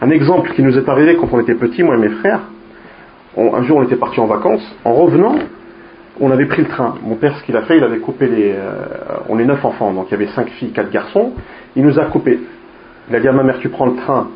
[0.00, 2.40] un exemple qui nous est arrivé quand on était petits, moi et mes frères.
[3.36, 4.76] un jour, on était partis en vacances.
[4.84, 5.36] En revenant,
[6.20, 6.94] on avait pris le train.
[7.02, 8.52] Mon père, ce qu'il a fait, il avait coupé les.
[8.52, 8.72] Euh,
[9.28, 11.32] on est neuf enfants, donc il y avait cinq filles, quatre garçons.
[11.74, 12.38] Il nous a coupé.
[13.08, 14.28] Il a dit à ma mère, tu prends le train,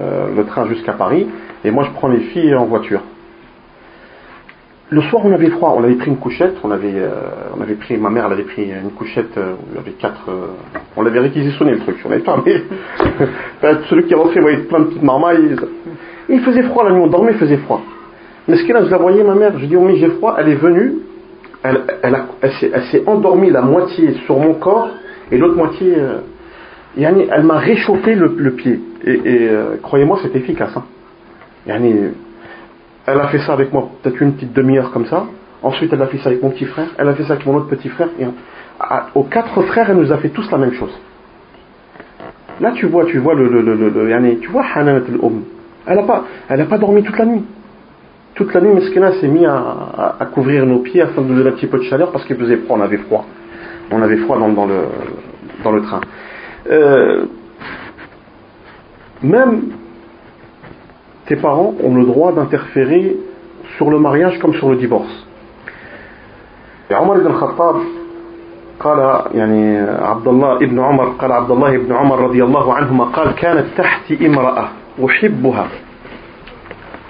[0.00, 1.26] euh, le train jusqu'à Paris,
[1.64, 3.02] et moi je prends les filles en voiture.
[4.90, 5.74] Le soir, on avait froid.
[5.78, 6.54] On avait pris une couchette.
[6.62, 7.08] On avait, euh,
[7.56, 7.96] on avait pris.
[7.96, 9.38] Ma mère, elle avait pris une couchette.
[9.74, 10.28] y avait quatre.
[10.96, 11.96] on l'avait réquisitionné le truc.
[12.04, 12.42] On avait pas.
[12.44, 12.62] Mais
[13.88, 15.56] celui qui rentrait, voyait plein de petites marmailles.
[16.28, 17.00] Il faisait froid la nuit.
[17.00, 17.80] On dormait, il faisait froid.
[18.48, 20.56] Mais qu'elle je la voyais, ma mère, je dis, oh mais j'ai froid, elle est
[20.56, 20.94] venue,
[21.62, 24.88] elle, elle, elle s'est endormie la moitié sur mon corps,
[25.30, 26.18] et l'autre moitié, euh,
[26.98, 28.80] elle m'a réchauffé le, pied.
[29.04, 30.76] Et, euh, croyez-moi, c'est efficace.
[30.76, 30.84] Hein.
[31.66, 32.14] elle
[33.06, 35.26] a fait ça avec moi, peut-être une petite demi-heure comme ça.
[35.62, 37.54] Ensuite, elle a fait ça avec mon petit frère, elle a fait ça avec mon
[37.56, 38.08] autre petit frère.
[38.18, 38.24] Et,
[39.14, 40.92] aux quatre frères, elle nous a fait tous la même chose.
[42.60, 45.42] Là, tu vois, tu vois le, le, le, le tu vois al-Um.
[45.86, 47.42] Elle n'a pas, elle pas dormi toute la nuit
[48.37, 51.49] toute la nuit, Meskina s'est mis à, à, couvrir nos pieds afin de nous donner
[51.49, 53.25] un petit peu de chaleur parce qu'il faisait froid, on avait froid.
[53.91, 54.81] On avait froid dans, dans, le,
[55.63, 56.01] dans le train.
[56.69, 57.25] Euh,
[59.23, 59.69] même
[61.25, 63.15] tes parents ont le droit d'interférer
[63.77, 65.25] sur le mariage comme sur le divorce.
[66.91, 67.77] Et Omar ibn Khattab
[68.79, 73.35] قال يعني عبد الله ابن عمر قال عبد الله ابن عمر رضي الله عنهما قال
[73.35, 74.67] كانت تحتي امرأة
[75.05, 75.67] أحبها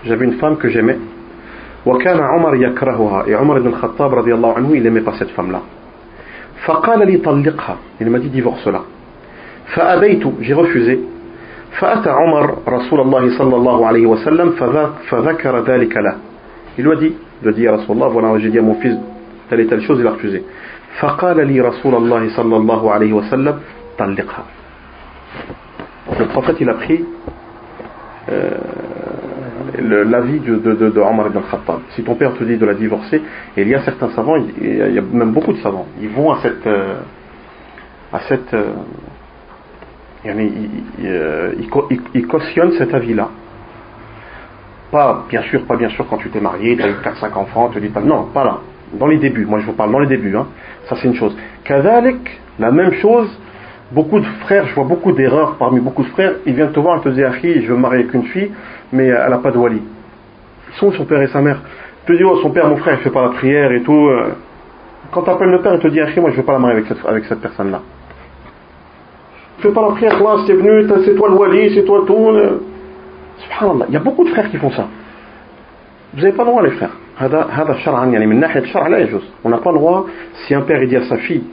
[0.05, 0.97] j'avais une femme que j'aimais
[1.86, 3.36] وكان عمر يكرهها.
[3.36, 5.60] عمر بن الخطاب رضي الله عنه لم يقصد فملا
[6.64, 7.76] فقال لي طلقها.
[8.00, 8.80] يعني ما دي ديفورس لا
[9.74, 10.98] فأبيت جي رفوزي
[11.78, 14.50] فأتى عمر رسول الله صلى الله عليه وسلم
[15.10, 16.16] فذكر ذلك له.
[16.78, 18.96] il lui a dit de dire à رسول الله voilà j'ai dit à mon fils
[19.50, 20.42] telle et telle chose il a refusé.
[21.00, 23.58] فقال لي رسول الله صلى الله عليه وسلم
[23.98, 24.44] طلقها.
[26.18, 27.04] Le prophète il a pris
[28.28, 28.50] euh,
[29.80, 31.80] l'avis de, de, de, Omar ibn Khattab.
[31.90, 33.22] Si ton père te dit de la divorcer,
[33.56, 36.38] il y a certains savants, il y a même beaucoup de savants, ils vont à
[36.42, 37.00] cette, euh,
[38.12, 38.72] à cette, euh,
[40.24, 40.70] ils,
[41.04, 43.28] euh, ils, ils, cautionnent cet avis-là.
[44.90, 47.70] Pas, bien sûr, pas bien sûr quand tu t'es marié, tu as eu 4-5 enfants,
[47.72, 48.58] tu dis pas, non, pas là.
[48.98, 50.46] Dans les débuts, moi je vous parle dans les débuts, hein.
[50.84, 51.34] ça c'est une chose.
[51.64, 53.28] Kazalik, la même chose,
[53.92, 56.98] beaucoup de frères, je vois beaucoup d'erreurs parmi beaucoup de frères, ils viennent te voir
[56.98, 58.50] et te disent, je veux me marier avec une fille,
[58.92, 59.82] mais elle n'a pas de wali.
[60.68, 61.60] Ils sont son père et sa mère.
[62.06, 63.92] Tu te dis, oh, son père, mon frère, il fait pas la prière et tout.
[63.92, 64.32] Euh.
[65.10, 66.88] Quand tu appelles le père, il te dit, moi, je veux pas la marier avec
[66.88, 67.82] cette, avec cette personne-là.
[69.58, 72.30] Tu fais pas la prière, toi, c'est venu, c'est toi le wali, c'est toi tout.
[73.38, 73.86] Subhanallah.
[73.88, 74.86] Il y a beaucoup de frères qui font ça.
[76.14, 76.96] Vous n'avez pas le droit, les frères.
[77.20, 77.28] On
[79.48, 80.06] n'a pas le droit,
[80.46, 81.44] si un père dit à sa fille,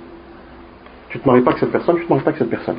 [1.10, 2.49] tu ne te maries pas avec cette personne, tu ne te maries pas avec cette
[2.49, 2.77] personne.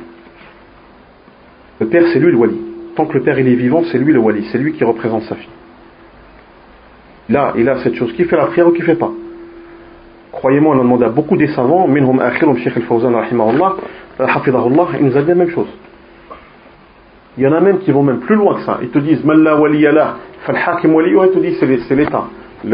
[1.79, 2.57] Le père, c'est lui le wali.
[2.95, 5.23] Tant que le père il est vivant, c'est lui le wali, c'est lui qui représente
[5.23, 5.49] sa fille.
[7.29, 9.11] Là, il a cette chose, qui fait la prière ou qui fait pas.
[10.31, 13.75] Croyez-moi, on a demandé à beaucoup des savants, minhum akhirum Sheikh al-Fawzan, rahimahullah,
[14.19, 15.67] hafidahullah, ils nous a dit la même chose.
[17.37, 18.79] Il y en a même qui vont même plus loin que ça.
[18.81, 20.17] Ils te disent, Malla waliyuha,
[20.47, 22.25] ils te disent, c'est l'État.
[22.63, 22.69] C'est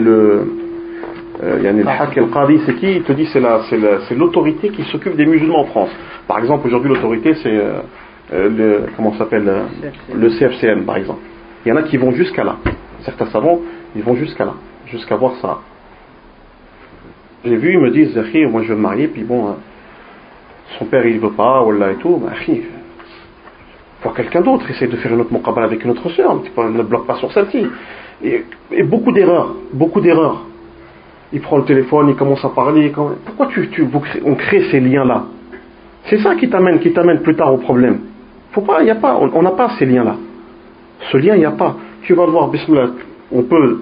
[0.00, 0.65] le,
[1.42, 5.60] euh, le hak al-qadi, c'est qui Il te dit, c'est l'autorité qui s'occupe des musulmans
[5.60, 5.90] en France.
[6.26, 7.80] Par exemple, aujourd'hui, l'autorité, c'est, euh,
[8.32, 9.50] euh, le, comment s'appelle
[10.14, 11.20] Le CFCM, par exemple.
[11.64, 12.56] Il y en a qui vont jusqu'à là.
[13.00, 13.60] Certains savants,
[13.94, 14.54] ils vont jusqu'à là,
[14.86, 15.58] jusqu'à voir ça.
[17.44, 18.16] J'ai vu, ils me disent,
[18.50, 19.54] moi je veux me marier, puis bon,
[20.78, 22.32] son père il veut pas, ou là et tout, bah,
[24.02, 27.06] voir quelqu'un d'autre, essaye de faire une autre muqabala avec une autre soeur, ne bloque
[27.06, 27.66] pas sur celle-ci.
[28.24, 28.44] Et,
[28.84, 30.44] beaucoup d'erreurs, beaucoup d'erreurs
[31.33, 32.91] Il prend le téléphone, il commence à parler.
[33.25, 33.87] Pourquoi tu, tu,
[34.25, 35.23] on crée ces liens-là
[36.05, 37.99] C'est ça qui t'amène, qui t'amène plus tard au problème.
[38.51, 40.15] Faut pas, y a pas, on n'a pas ces liens-là.
[41.11, 41.75] Ce lien, il n'y a pas.
[42.03, 42.87] Tu vas le voir, bismillah,
[43.31, 43.81] on peut,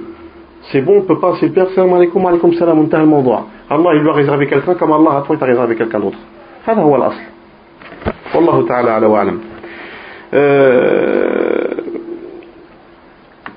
[0.71, 2.87] c'est bon, on peut pas, c'est le père, salam alaikum, alaikum salam, on
[3.71, 6.17] Allah, il lui a réservé quelqu'un comme Allah, à toi, il t'a réservé quelqu'un d'autre.
[6.67, 7.21] هذا هو الأصل
[8.35, 9.39] والله تعالى على وأعلم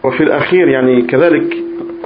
[0.05, 1.57] وفي الأخير يعني كذلك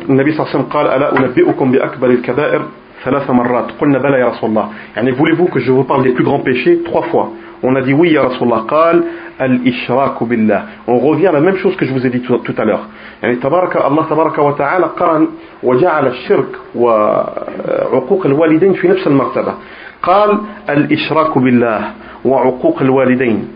[0.09, 2.61] النبي صلى الله عليه وسلم قال ألا أنبئكم بأكبر الكبائر
[3.03, 4.69] ثلاث مرات؟ قلنا بلى يا رسول الله.
[4.95, 7.29] يعني voulez-vous que je vous parle des plus grands péchés trois fois?
[7.63, 9.03] On a dit oui ya Rasulallah قال
[9.41, 12.65] الإشراك بالله on revient à la même chose que je vous ai dit tout à
[12.65, 12.87] l'heure.
[13.23, 15.27] يعني تبارك الله تبارك وتعالى قرن
[15.63, 19.53] وجعل الشرك وعقوق الوالدين في نفس المرتبة
[20.03, 20.37] قال
[20.69, 21.81] الإشراك بالله
[22.25, 23.47] وعقوق الوالدين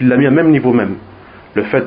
[0.00, 0.96] il l'a mis à même niveau même.
[1.54, 1.86] Le fait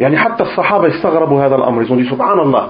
[0.00, 2.68] يعني حتى الصحابة استغربوا هذا الأمر ils ont dit سبحان الله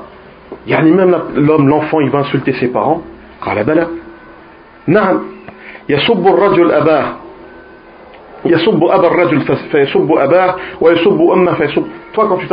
[0.66, 3.02] يعني même l'homme l'enfant il va insulter ses parents
[3.40, 3.86] قال بلى
[4.86, 5.20] نعم
[5.88, 7.04] يسب الرجل أباه
[8.44, 9.40] يسب أبا الرجل
[9.70, 11.84] فيسب أباه ويسب أمه فيسب
[12.14, 12.46] toi quand tu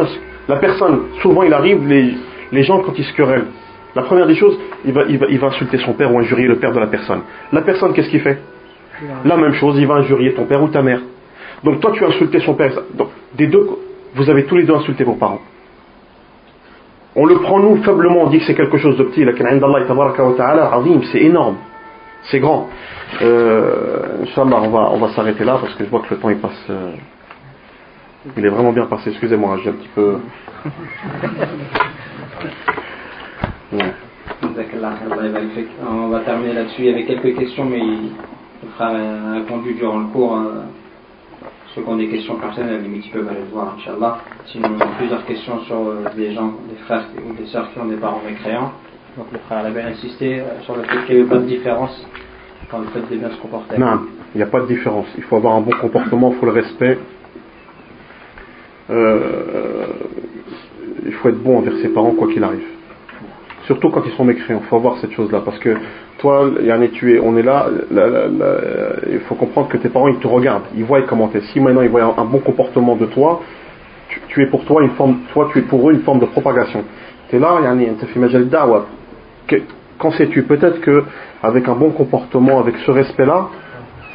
[0.48, 2.16] la personne souvent il arrive les,
[2.52, 3.48] les gens quand ils se querellent
[3.96, 6.48] la première des choses il va, il, va, il va insulter son père ou injurier
[6.48, 7.22] le père de la personne
[7.52, 8.40] la personne qu'est-ce qu'il fait
[9.26, 11.02] la même chose il va injurier ton père ou ta mère
[11.64, 13.68] donc toi tu as insulté son père donc des deux
[14.15, 15.41] vous avez tous les deux insulté vos parents.
[17.15, 19.25] On le prend nous faiblement, on dit que c'est quelque chose de petit,
[21.13, 21.57] c'est énorme,
[22.31, 22.69] c'est grand.
[23.21, 26.31] Euh, Inch'Allah, on va, on va s'arrêter là parce que je vois que le temps
[26.31, 26.67] il passe.
[26.71, 26.93] Euh,
[28.37, 30.19] il est vraiment bien passé, excusez-moi, j'ai un petit peu.
[33.73, 33.95] Ouais.
[35.89, 38.13] On va terminer là-dessus avec quelques questions, mais il
[38.77, 38.93] sera
[39.33, 40.39] répondu durant le cours.
[41.75, 44.19] Ceux qui ont des questions personnelles, à la limite, ils peuvent aller le voir, Inch'Allah.
[44.47, 47.79] Sinon, on a plusieurs questions sur euh, des gens, des frères ou des sœurs qui
[47.79, 48.73] ont des parents mécréants.
[49.17, 51.47] Donc le frère a bien insisté euh, sur le fait qu'il n'y avait pas de
[51.47, 52.07] différence
[52.71, 53.79] dans le fait de bien se comporter.
[53.79, 54.01] Non,
[54.35, 55.07] il n'y a pas de différence.
[55.17, 56.99] Il faut avoir un bon comportement, il faut le respect.
[58.91, 59.87] Euh,
[61.07, 62.72] il faut être bon envers ses parents, quoi qu'il arrive.
[63.67, 65.41] Surtout quand ils sont mécréants, il faut avoir cette chose-là.
[65.45, 65.77] Parce que
[66.19, 67.67] toi, Yann, tu es, on est là,
[69.11, 71.41] il faut comprendre que tes parents, ils te regardent, ils voient comment tu es.
[71.53, 73.41] Si maintenant ils voient un, bon comportement de toi,
[74.29, 76.85] tu, es pour toi une forme, toi tu es pour eux une forme de propagation.
[77.31, 79.63] Tu es là, Yann, tu fais
[79.99, 80.43] Qu'en sais-tu?
[80.43, 81.05] Peut-être que
[81.43, 83.49] avec un bon comportement, avec ce respect-là,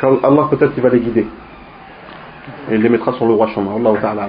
[0.02, 1.26] Allah peut-être il va les guider.
[2.70, 3.76] Et il les mettra sur le roi chemin.
[3.78, 4.28] Allah ta'ala